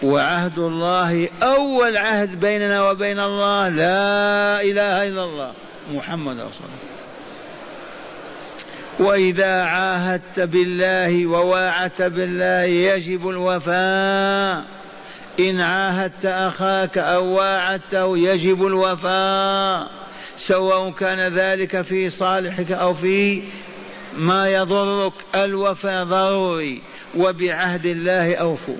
وعهد 0.03 0.59
الله 0.59 1.29
أول 1.43 1.97
عهد 1.97 2.39
بيننا 2.39 2.89
وبين 2.89 3.19
الله 3.19 3.69
لا 3.69 4.61
إله 4.61 5.07
إلا 5.07 5.23
الله 5.23 5.53
محمد 5.93 6.35
رسول 6.35 6.67
الله. 6.67 6.96
وإذا 8.99 9.63
عاهدت 9.63 10.39
بالله 10.39 11.25
وواعدت 11.25 12.01
بالله 12.01 12.63
يجب 12.63 13.29
الوفاء. 13.29 14.65
إن 15.39 15.61
عاهدت 15.61 16.25
أخاك 16.25 16.97
أو 16.97 17.25
واعدته 17.25 18.17
يجب 18.17 18.67
الوفاء. 18.67 19.87
سواء 20.37 20.89
كان 20.91 21.33
ذلك 21.33 21.81
في 21.81 22.09
صالحك 22.09 22.71
أو 22.71 22.93
في 22.93 23.43
ما 24.17 24.49
يضرك 24.49 25.13
الوفاء 25.35 26.03
ضروري. 26.03 26.81
وبعهد 27.17 27.85
الله 27.85 28.35
أوفوا. 28.35 28.77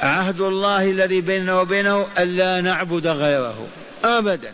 عهد 0.00 0.40
الله 0.40 0.90
الذي 0.90 1.20
بيننا 1.20 1.60
وبينه 1.60 2.06
ألا 2.18 2.60
نعبد 2.60 3.06
غيره. 3.06 3.66
أبدا. 4.04 4.52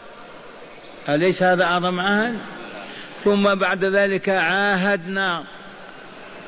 أليس 1.08 1.42
هذا 1.42 1.64
أعظم 1.64 2.00
عهد؟ 2.00 2.38
ثم 3.24 3.54
بعد 3.54 3.84
ذلك 3.84 4.28
عاهدنا 4.28 5.44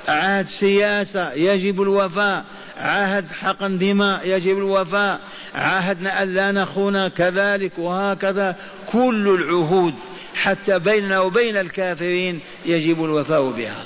عهد 0.08 0.46
سياسة 0.46 1.32
يجب 1.32 1.82
الوفاء 1.82 2.44
عهد 2.78 3.32
حقن 3.32 3.78
دماء 3.78 4.20
يجب 4.24 4.58
الوفاء 4.58 5.20
عهدنا 5.54 6.22
أن 6.22 6.34
لا 6.34 6.52
نخون 6.52 7.08
كذلك 7.08 7.78
وهكذا 7.78 8.56
كل 8.92 9.28
العهود 9.28 9.94
حتى 10.34 10.78
بيننا 10.78 11.20
وبين 11.20 11.56
الكافرين 11.56 12.40
يجب 12.66 13.04
الوفاء 13.04 13.50
بها. 13.50 13.84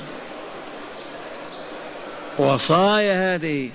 وصايا 2.39 3.35
هذه 3.35 3.70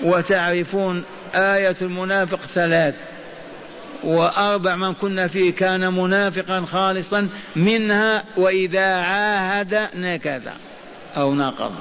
وتعرفون 0.00 1.04
آية 1.34 1.76
المنافق 1.82 2.40
ثلاث. 2.40 2.94
وأربع 4.04 4.76
من 4.76 4.94
كنا 4.94 5.28
فيه 5.28 5.52
كان 5.52 5.92
منافقا 5.92 6.64
خالصا 6.72 7.28
منها 7.56 8.24
وإذا 8.36 8.94
عاهد 8.94 9.88
نكث 9.94 10.48
أو 11.16 11.34
نقض. 11.34 11.72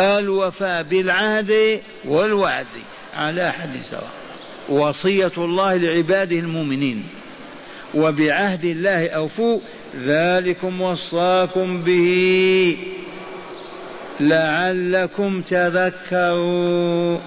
الوفاء 0.00 0.82
بالعهد 0.82 1.80
والوعد 2.04 2.66
على 3.14 3.52
حد 3.52 3.76
سواء. 3.90 4.10
وصية 4.68 5.32
الله 5.38 5.76
لعباده 5.76 6.36
المؤمنين. 6.36 7.04
وبعهد 7.94 8.64
الله 8.64 9.08
أوفوا 9.08 9.60
ذلكم 10.04 10.80
وصاكم 10.80 11.84
به. 11.84 12.76
لعلكم 14.20 15.42
تذكرون. 15.42 17.20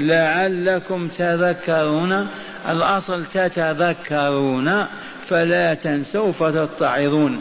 لعلكم 0.00 1.08
تذكرون. 1.08 2.28
الأصل 2.68 3.26
تتذكرون 3.26 4.86
فلا 5.26 5.74
تنسوا 5.74 6.32
فتتعظون. 6.32 7.40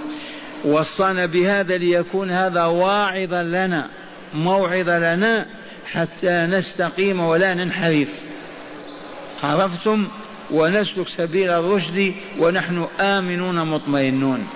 وصانا 0.66 1.26
بهذا 1.26 1.78
ليكون 1.78 2.32
هذا 2.32 2.66
واعظا 2.66 3.44
لنا 3.44 3.90
موعظة 4.34 5.16
لنا 5.16 5.46
حتى 5.92 6.48
نستقيم 6.52 7.20
ولا 7.20 7.54
ننحرف. 7.54 8.22
عرفتم؟ 9.44 10.08
ونسلك 10.52 11.08
سبيل 11.08 11.50
الرشد 11.50 12.14
ونحن 12.40 12.88
آمنون 13.00 13.68
مطمئنون. 13.68 14.48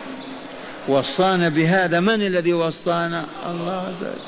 وصانا 0.88 1.50
بهذا 1.50 2.00
من 2.00 2.22
الذي 2.22 2.54
وصانا؟ 2.54 3.26
الله 3.46 3.88
عز 3.88 4.04
وجل. 4.04 4.20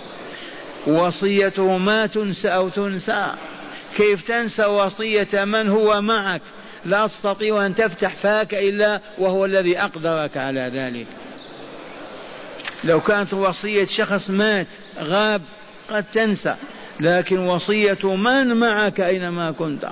وصيته 1.00 1.78
ما 1.78 2.06
تنسى 2.06 2.48
أو 2.48 2.70
تنسى. 2.70 3.32
كيف 3.98 4.28
تنسى 4.28 4.66
وصية 4.66 5.28
من 5.34 5.70
هو 5.70 6.02
معك؟ 6.02 6.42
لا 6.86 7.08
تستطيع 7.08 7.66
أن 7.66 7.76
تفتح 7.76 8.16
فاك 8.16 8.54
إلا 8.54 9.02
وهو 9.18 9.46
الذي 9.46 9.80
أقدرك 9.80 10.38
على 10.38 10.72
ذلك. 10.74 11.08
لو 12.84 13.02
كانت 13.02 13.34
وصية 13.34 13.86
شخص 13.86 14.30
مات 14.30 14.68
غاب 15.00 15.42
قد 15.90 16.06
تنسى. 16.14 16.56
لكن 17.00 17.40
وصية 17.40 18.16
من 18.16 18.56
معك 18.56 19.00
أينما 19.02 19.52
كنت. 19.52 19.90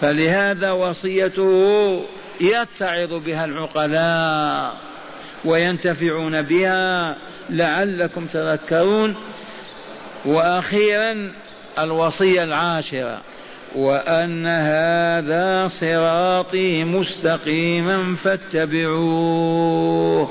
فلهذا 0.00 0.70
وصيته 0.70 2.04
يتعظ 2.40 3.14
بها 3.14 3.44
العقلاء 3.44 4.76
وينتفعون 5.44 6.42
بها. 6.42 7.16
لعلكم 7.50 8.26
تذكرون. 8.26 9.14
وأخيرا 10.24 11.32
الوصية 11.84 12.44
العاشرة. 12.44 13.20
وأن 13.74 14.46
هذا 14.46 15.68
صراطي 15.68 16.84
مستقيما 16.84 18.16
فاتبعوه. 18.16 20.30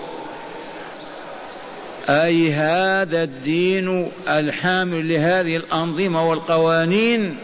أي 2.09 2.53
هذا 2.53 3.23
الدين 3.23 4.11
الحامل 4.27 5.09
لهذه 5.09 5.55
الأنظمة 5.55 6.29
والقوانين. 6.29 7.37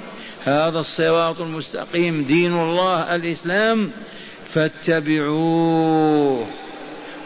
هذا 0.43 0.79
الصراط 0.79 1.41
المستقيم 1.41 2.23
دين 2.23 2.53
الله 2.53 3.15
الإسلام. 3.15 3.91
فاتبعوه. 4.47 6.47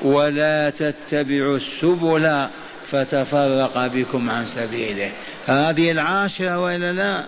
ولا 0.02 0.70
تتبعوا 0.70 1.58
السبل 1.58 2.48
فتفرق 2.88 3.88
بكم 3.88 4.30
عن 4.30 4.46
سبيله. 4.46 5.12
هذه 5.50 5.91
العاشرة 5.91 6.60
وإلا 6.60 6.91
لا؟ 6.91 7.26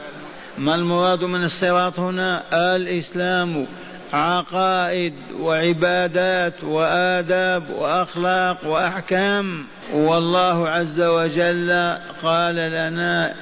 ما 0.58 0.76
المراد 0.76 1.24
من 1.24 1.44
الصراط 1.44 2.00
هنا؟ 2.00 2.44
الإسلام 2.76 3.66
عقائد 4.14 5.14
وعبادات 5.40 6.64
وآداب 6.64 7.70
وأخلاق 7.70 8.58
وأحكام. 8.68 9.66
والله 9.94 10.70
عز 10.70 11.02
وجل 11.02 11.98
قال 12.24 12.56
لنا 12.56 13.34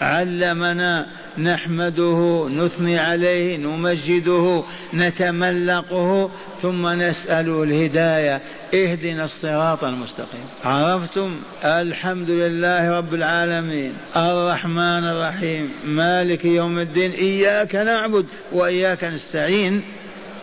علمنا 0.00 1.06
نحمده 1.38 2.48
نثني 2.50 2.98
عليه 2.98 3.56
نمجده 3.56 4.64
نتملقه 4.94 6.30
ثم 6.62 6.88
نسأل 6.88 7.62
الهداية. 7.62 8.40
اهدنا 8.74 9.24
الصراط 9.24 9.84
المستقيم. 9.84 10.44
عرفتم؟ 10.64 11.36
الحمد 11.64 12.30
لله 12.30 12.90
رب 12.90 13.14
العالمين. 13.14 13.92
الرحمن 14.16 15.04
الرحيم. 15.04 15.72
مالك 15.84 16.44
يوم 16.44 16.78
الدين. 16.78 17.10
إياك 17.10 17.74
نعبد 17.74 18.26
وإياك 18.52 19.04
نستعين. 19.04 19.82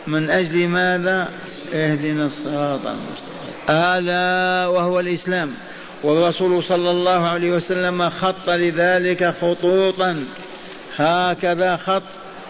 من 0.07 0.29
أجل 0.29 0.67
ماذا؟ 0.67 1.29
اهدنا 1.73 2.25
الصراط 2.25 2.87
المستقيم. 2.87 3.25
ألا 3.69 4.67
وهو 4.67 4.99
الإسلام. 4.99 5.51
والرسول 6.03 6.63
صلى 6.63 6.91
الله 6.91 7.27
عليه 7.27 7.51
وسلم 7.51 8.09
خط 8.09 8.49
لذلك 8.49 9.35
خطوطا. 9.41 10.25
هكذا 10.97 11.77
خط 11.77 12.03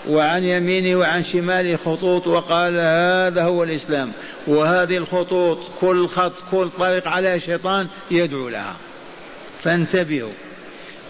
وعن 0.09 0.43
يمينه 0.43 0.99
وعن 0.99 1.23
شماله 1.23 1.77
خطوط 1.77 2.27
وقال 2.27 2.73
هذا 2.77 3.43
هو 3.43 3.63
الإسلام. 3.63 4.11
وهذه 4.47 4.97
الخطوط 4.97 5.57
كل 5.81 6.07
خط 6.07 6.33
كل 6.51 6.69
طريق 6.79 7.07
على 7.07 7.39
شيطان 7.39 7.87
يدعو 8.11 8.49
لها. 8.49 8.75
فانتبهوا. 9.61 10.33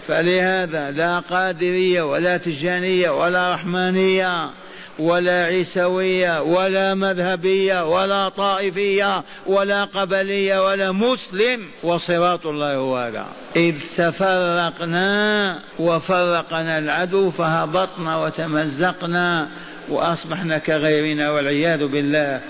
فلهذا 0.08 0.90
لا 0.90 1.18
قادرية 1.18 2.02
ولا 2.02 2.36
تجانية 2.36 3.10
ولا 3.10 3.54
رحمانية 3.54 4.50
ولا 4.98 5.44
عيسوية 5.44 6.42
ولا 6.42 6.94
مذهبية 6.94 7.88
ولا 7.88 8.28
طائفية 8.28 9.24
ولا 9.46 9.84
قبلية 9.84 10.66
ولا 10.66 10.92
مسلم 10.92 11.66
وصراط 11.82 12.46
الله 12.46 12.74
هو 12.74 12.96
هذا. 12.96 13.26
إذ 13.56 13.74
تفرقنا 13.96 15.58
وفرقنا 15.78 16.78
العدو 16.78 17.30
فهبطنا 17.30 18.24
وتمزقنا 18.24 19.48
وأصبحنا 19.88 20.58
كغيرنا 20.58 21.30
والعياذ 21.30 21.86
بالله. 21.86 22.40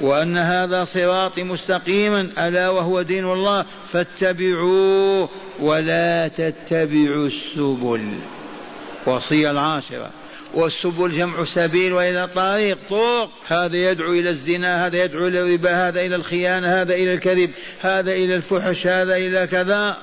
وأن 0.00 0.36
هذا 0.36 0.84
صراطي 0.84 1.42
مستقيما 1.42 2.20
ألا 2.38 2.68
وهو 2.68 3.02
دين 3.02 3.32
الله 3.32 3.64
فاتبعوه 3.86 5.28
ولا 5.60 6.28
تتبعوا 6.28 7.26
السبل. 7.26 8.18
وصية 9.06 9.50
العاشرة. 9.50 10.10
والسبل 10.54 11.18
جمع 11.18 11.44
سبيل 11.44 11.92
وإلى 11.92 12.28
طريق 12.34 12.78
طرق. 12.90 13.30
هذا 13.46 13.76
يدعو 13.76 14.12
إلى 14.12 14.30
الزنا 14.30 14.86
هذا 14.86 15.04
يدعو 15.04 15.26
إلى 15.26 15.40
الربا 15.40 15.88
هذا 15.88 16.00
إلى 16.00 16.16
الخيانة 16.16 16.82
هذا 16.82 16.94
إلى 16.94 17.14
الكذب 17.14 17.50
هذا 17.80 18.12
إلى 18.12 18.36
الفحش 18.36 18.86
هذا 18.86 19.16
إلى 19.16 19.46
كذا. 19.46 19.96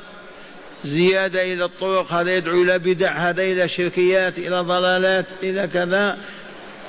زيادة 0.85 1.53
إلى 1.53 1.65
الطرق 1.65 2.13
هذا 2.13 2.35
يدعو 2.35 2.63
إلى 2.63 2.79
بدع 2.79 3.11
هذا 3.11 3.43
إلى 3.43 3.67
شركيات 3.67 4.37
إلى 4.37 4.59
ضلالات 4.59 5.25
إلى 5.43 5.67
كذا. 5.67 6.17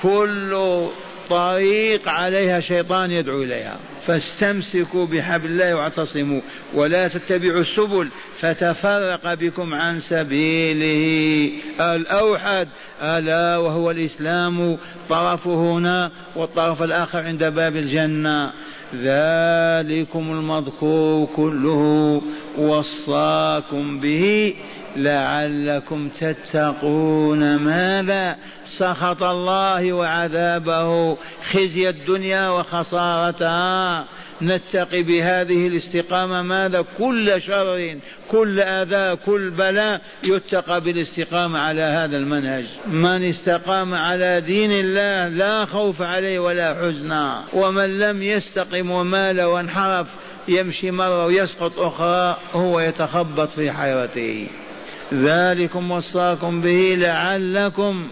كل 0.01 0.89
طريق 1.29 2.09
عليها 2.09 2.59
شيطان 2.59 3.11
يدعو 3.11 3.43
إليها. 3.43 3.77
فاستمسكوا 4.07 5.05
بحبل 5.05 5.45
الله 5.45 5.75
واعتصموا. 5.75 6.41
ولا 6.73 7.07
تتبعوا 7.07 7.61
السبل 7.61 8.09
فتفرق 8.39 9.33
بكم 9.33 9.73
عن 9.73 9.99
سبيله. 9.99 11.51
الأوحد 11.79 12.67
ألا 13.01 13.57
وهو 13.57 13.91
الإسلام 13.91 14.77
طرفه 15.09 15.71
هنا 15.71 16.11
والطرف 16.35 16.83
الآخر 16.83 17.19
عند 17.19 17.43
باب 17.43 17.75
الجنة. 17.75 18.53
ذلكم 18.95 20.31
المذكور 20.31 21.27
كله 21.35 22.21
وصاكم 22.57 23.99
به 23.99 24.53
لعلكم 24.97 26.09
تتقون 26.09 27.55
ماذا 27.55 28.35
سخط 28.65 29.23
الله 29.23 29.93
وعذابه 29.93 31.17
خزي 31.51 31.89
الدنيا 31.89 32.49
وخسارتها. 32.49 34.05
نتقي 34.41 35.03
بهذه 35.03 35.67
الاستقامة 35.67 36.41
ماذا؟ 36.41 36.85
كل 36.97 37.41
شر 37.41 37.97
كل 38.31 38.59
أذى 38.59 39.15
كل 39.25 39.49
بلاء 39.49 40.01
يتقى 40.23 40.81
بالاستقامة 40.81 41.59
على 41.59 41.81
هذا 41.81 42.17
المنهج. 42.17 42.65
من 42.87 43.29
استقام 43.29 43.93
على 43.93 44.41
دين 44.41 44.71
الله 44.71 45.27
لا 45.27 45.65
خوف 45.65 46.01
عليه 46.01 46.39
ولا 46.39 46.73
حزن. 46.73 47.29
ومن 47.53 47.99
لم 47.99 48.23
يستقم 48.23 48.91
ومال 48.91 49.41
وانحرف 49.41 50.07
يمشي 50.47 50.91
مرة 50.91 51.25
ويسقط 51.25 51.79
أخرى 51.79 52.37
هو 52.53 52.79
يتخبط 52.79 53.49
في 53.49 53.71
حيرته. 53.71 54.47
ذلكم 55.13 55.91
وصاكم 55.91 56.61
به 56.61 56.95
لعلكم 56.97 58.07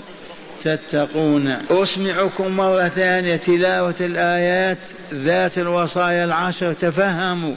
تتقون. 0.64 1.58
أسمعكم 1.70 2.48
مرة 2.48 2.88
ثانية 2.88 3.36
تلاوة 3.36 3.96
الآيات 4.02 4.78
ذات 5.14 5.58
الوصايا 5.58 6.26
العشر 6.26 6.74
تفهموا. 6.74 7.56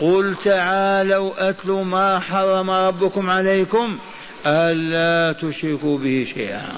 قل 0.00 0.36
تعالوا 0.44 1.50
أتلوا 1.50 1.84
ما 1.84 2.18
حرم 2.20 2.70
ربكم 2.70 3.30
عليكم 3.30 3.98
ألا 4.46 5.32
تشركوا 5.32 5.98
به 5.98 6.26
شيئا. 6.34 6.72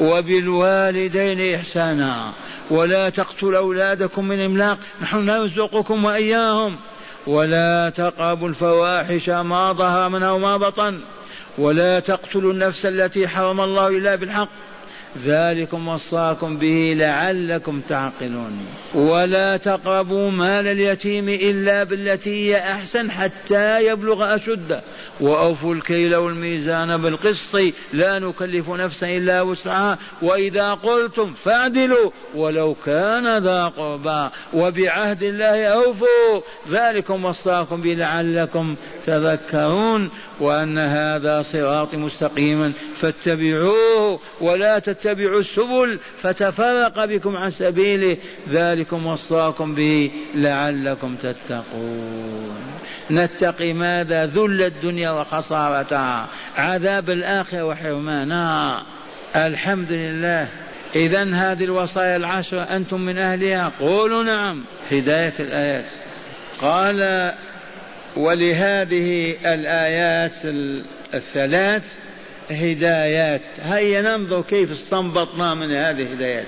وبالوالدين 0.00 1.54
إحسانا 1.54 2.32
ولا 2.70 3.08
تقتلوا 3.08 3.58
أولادكم 3.58 4.24
من 4.24 4.40
إملاق 4.40 4.78
نحن 5.02 5.24
نرزقكم 5.24 6.04
وإياهم. 6.04 6.76
ولا 7.26 7.92
تقربوا 7.96 8.48
الفواحش 8.48 9.28
ما 9.28 9.72
ظهر 9.72 10.08
منها 10.08 10.30
وما 10.30 10.56
بطن. 10.56 11.00
ولا 11.58 12.00
تقتلوا 12.00 12.52
النفس 12.52 12.86
التي 12.86 13.28
حرم 13.28 13.60
الله 13.60 13.88
إلا 13.88 14.14
بالحق. 14.14 14.48
ذلكم 15.24 15.88
وصاكم 15.88 16.56
به 16.56 16.94
لعلكم 16.96 17.80
تعقلون. 17.88 18.66
ولا 18.94 19.56
تقربوا 19.56 20.30
مال 20.30 20.66
اليتيم 20.66 21.28
إلا 21.28 21.84
بالتي 21.84 22.30
هي 22.30 22.58
أحسن 22.58 23.10
حتى 23.10 23.86
يبلغ 23.86 24.34
أشده. 24.34 24.82
وأوفوا 25.20 25.74
الكيل 25.74 26.16
والميزان 26.16 26.96
بالقسط 26.96 27.60
لا 27.92 28.18
نكلف 28.18 28.70
نفسا 28.70 29.06
إلا 29.06 29.42
وسعها. 29.42 29.98
وإذا 30.22 30.74
قلتم 30.74 31.32
فاعدلوا 31.32 32.10
ولو 32.34 32.76
كان 32.86 33.38
ذا 33.38 33.64
قربى. 33.64 34.28
وبعهد 34.54 35.22
الله 35.22 35.66
أوفوا. 35.66 36.40
ذلكم 36.70 37.24
وصاكم 37.24 37.80
به 37.80 37.94
لعلكم 37.94 38.74
تذكرون. 39.06 40.10
وأن 40.40 40.78
هذا 40.78 41.42
صراط 41.42 41.94
مستقيما 41.94 42.72
فاتبعوه. 42.96 44.20
ولا 44.40 44.78
تتبعوا 45.06 45.40
السبل 45.40 45.98
فتفرق 46.22 47.04
بكم 47.04 47.36
عن 47.36 47.50
سبيله. 47.50 48.16
ذلكم 48.50 49.06
وصاكم 49.06 49.74
به 49.74 50.10
لعلكم 50.34 51.16
تتقون. 51.16 52.56
نتقي 53.10 53.72
ماذا؟ 53.72 54.26
ذل 54.26 54.62
الدنيا 54.62 55.10
وخسارتها. 55.10 56.28
عذاب 56.56 57.10
الآخرة 57.10 57.64
وحرمانها. 57.64 58.82
الحمد 59.36 59.92
لله. 59.92 60.48
إذا 60.96 61.34
هذه 61.34 61.64
الوصايا 61.64 62.16
العشرة 62.16 62.62
أنتم 62.62 63.00
من 63.00 63.18
أهلها؟ 63.18 63.72
قولوا 63.80 64.22
نعم. 64.22 64.64
هداية 64.92 65.34
الآيات. 65.40 65.84
قال 66.60 67.32
ولهذه 68.16 69.36
الآيات 69.46 70.40
الثلاث 71.14 71.84
هدايات. 72.50 73.42
هيا 73.62 74.02
ننظر 74.02 74.42
كيف 74.42 74.72
استنبطنا 74.72 75.54
من 75.54 75.74
هذه 75.74 76.02
الهدايات. 76.02 76.46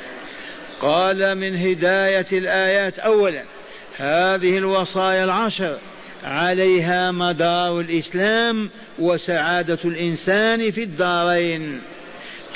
قال 0.80 1.34
من 1.34 1.56
هداية 1.56 2.26
الآيات. 2.32 2.98
أولا 2.98 3.42
هذه 3.96 4.58
الوصايا 4.58 5.24
العشر. 5.24 5.78
عليها 6.24 7.10
مدار 7.10 7.80
الإسلام 7.80 8.70
وسعادة 8.98 9.78
الإنسان 9.84 10.70
في 10.70 10.82
الدارين. 10.82 11.80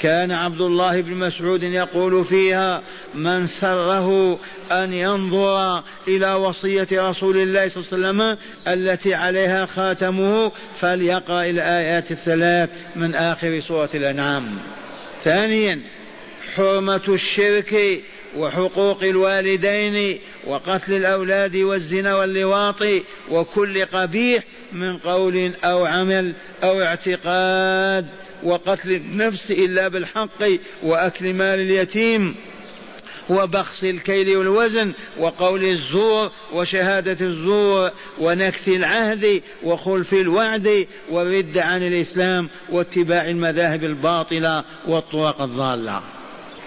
كان 0.03 0.33
عبد 0.33 0.61
الله 0.61 1.01
بن 1.01 1.15
مسعود 1.15 1.63
يقول 1.63 2.25
فيها 2.25 2.83
من 3.15 3.47
سره 3.47 4.39
أن 4.73 4.93
ينظر 4.93 5.83
إلى 6.09 6.35
وصية 6.35 6.89
رسول 6.93 7.37
الله 7.37 7.69
صلى 7.69 7.85
الله 7.99 8.09
عليه 8.09 8.19
وسلم 8.19 8.39
التي 8.69 9.15
عليها 9.15 9.67
خاتمه 9.67 10.53
فليقرأ 10.77 11.45
الآيات 11.45 12.11
الثلاث 12.11 12.71
من 12.97 13.15
آخر 13.15 13.61
سورة 13.61 13.91
الأنعام. 13.95 14.59
ثانيا 15.25 15.81
حرمة 16.55 17.03
الشرك 17.09 18.01
وحقوق 18.37 19.03
الوالدين 19.03 20.19
وقتل 20.47 20.95
الأولاد 20.95 21.57
والزنا 21.57 22.17
واللواط 22.17 22.83
وكل 23.31 23.85
قبيح 23.85 24.43
من 24.73 24.99
قول 24.99 25.51
أو 25.65 25.85
عمل 25.85 26.33
أو 26.65 26.81
اعتقاد. 26.81 28.07
وقتل 28.43 28.93
النفس 28.93 29.51
إلا 29.51 29.89
بالحق 29.89 30.43
وأكل 30.83 31.35
مال 31.35 31.61
اليتيم 31.61 32.35
وبخس 33.31 33.85
الكيل 33.85 34.37
والوزن 34.37 34.93
وقول 35.19 35.65
الزور 35.65 36.31
وشهادة 36.53 37.27
الزور 37.27 37.91
ونكث 38.19 38.69
العهد 38.69 39.43
وخلف 39.63 40.13
الوعد 40.13 40.87
والرد 41.11 41.59
عن 41.59 41.83
الإسلام 41.83 42.49
واتباع 42.69 43.27
المذاهب 43.27 43.85
الباطلة 43.85 44.65
والطرق 44.87 45.43
الضالة. 45.43 46.03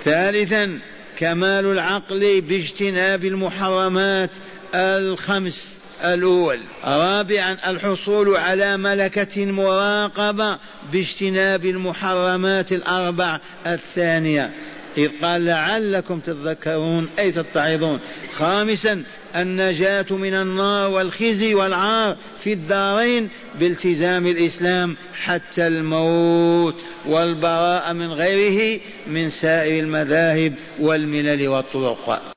ثالثا 0.03 0.79
كمال 1.17 1.65
العقل 1.65 2.41
باجتناب 2.41 3.25
المحرمات 3.25 4.31
الخمس. 4.75 5.79
الأول. 6.13 6.59
رابعا 6.85 7.57
الحصول 7.67 8.35
على 8.35 8.77
ملكة 8.77 9.45
مراقبة 9.45 10.59
باجتناب 10.91 11.65
المحرمات 11.65 12.71
الأربع. 12.71 13.39
الثانية 13.67 14.51
إذ 14.97 15.09
قال 15.21 15.45
لعلكم 15.45 16.19
تذكرون 16.19 17.09
أي 17.19 17.31
تتعظون. 17.31 17.99
خامسا 18.37 19.03
النجاة 19.35 20.05
من 20.09 20.33
النار 20.33 20.91
والخزي 20.91 21.53
والعار 21.53 22.17
في 22.39 22.53
الدارين 22.53 23.29
بالتزام 23.59 24.27
الإسلام 24.27 24.97
حتى 25.13 25.67
الموت 25.67 26.75
والبراءة 27.05 27.93
من 27.93 28.11
غيره 28.11 28.81
من 29.07 29.29
سائر 29.29 29.83
المذاهب 29.83 30.53
والملل 30.79 31.47
والطرق. 31.47 32.31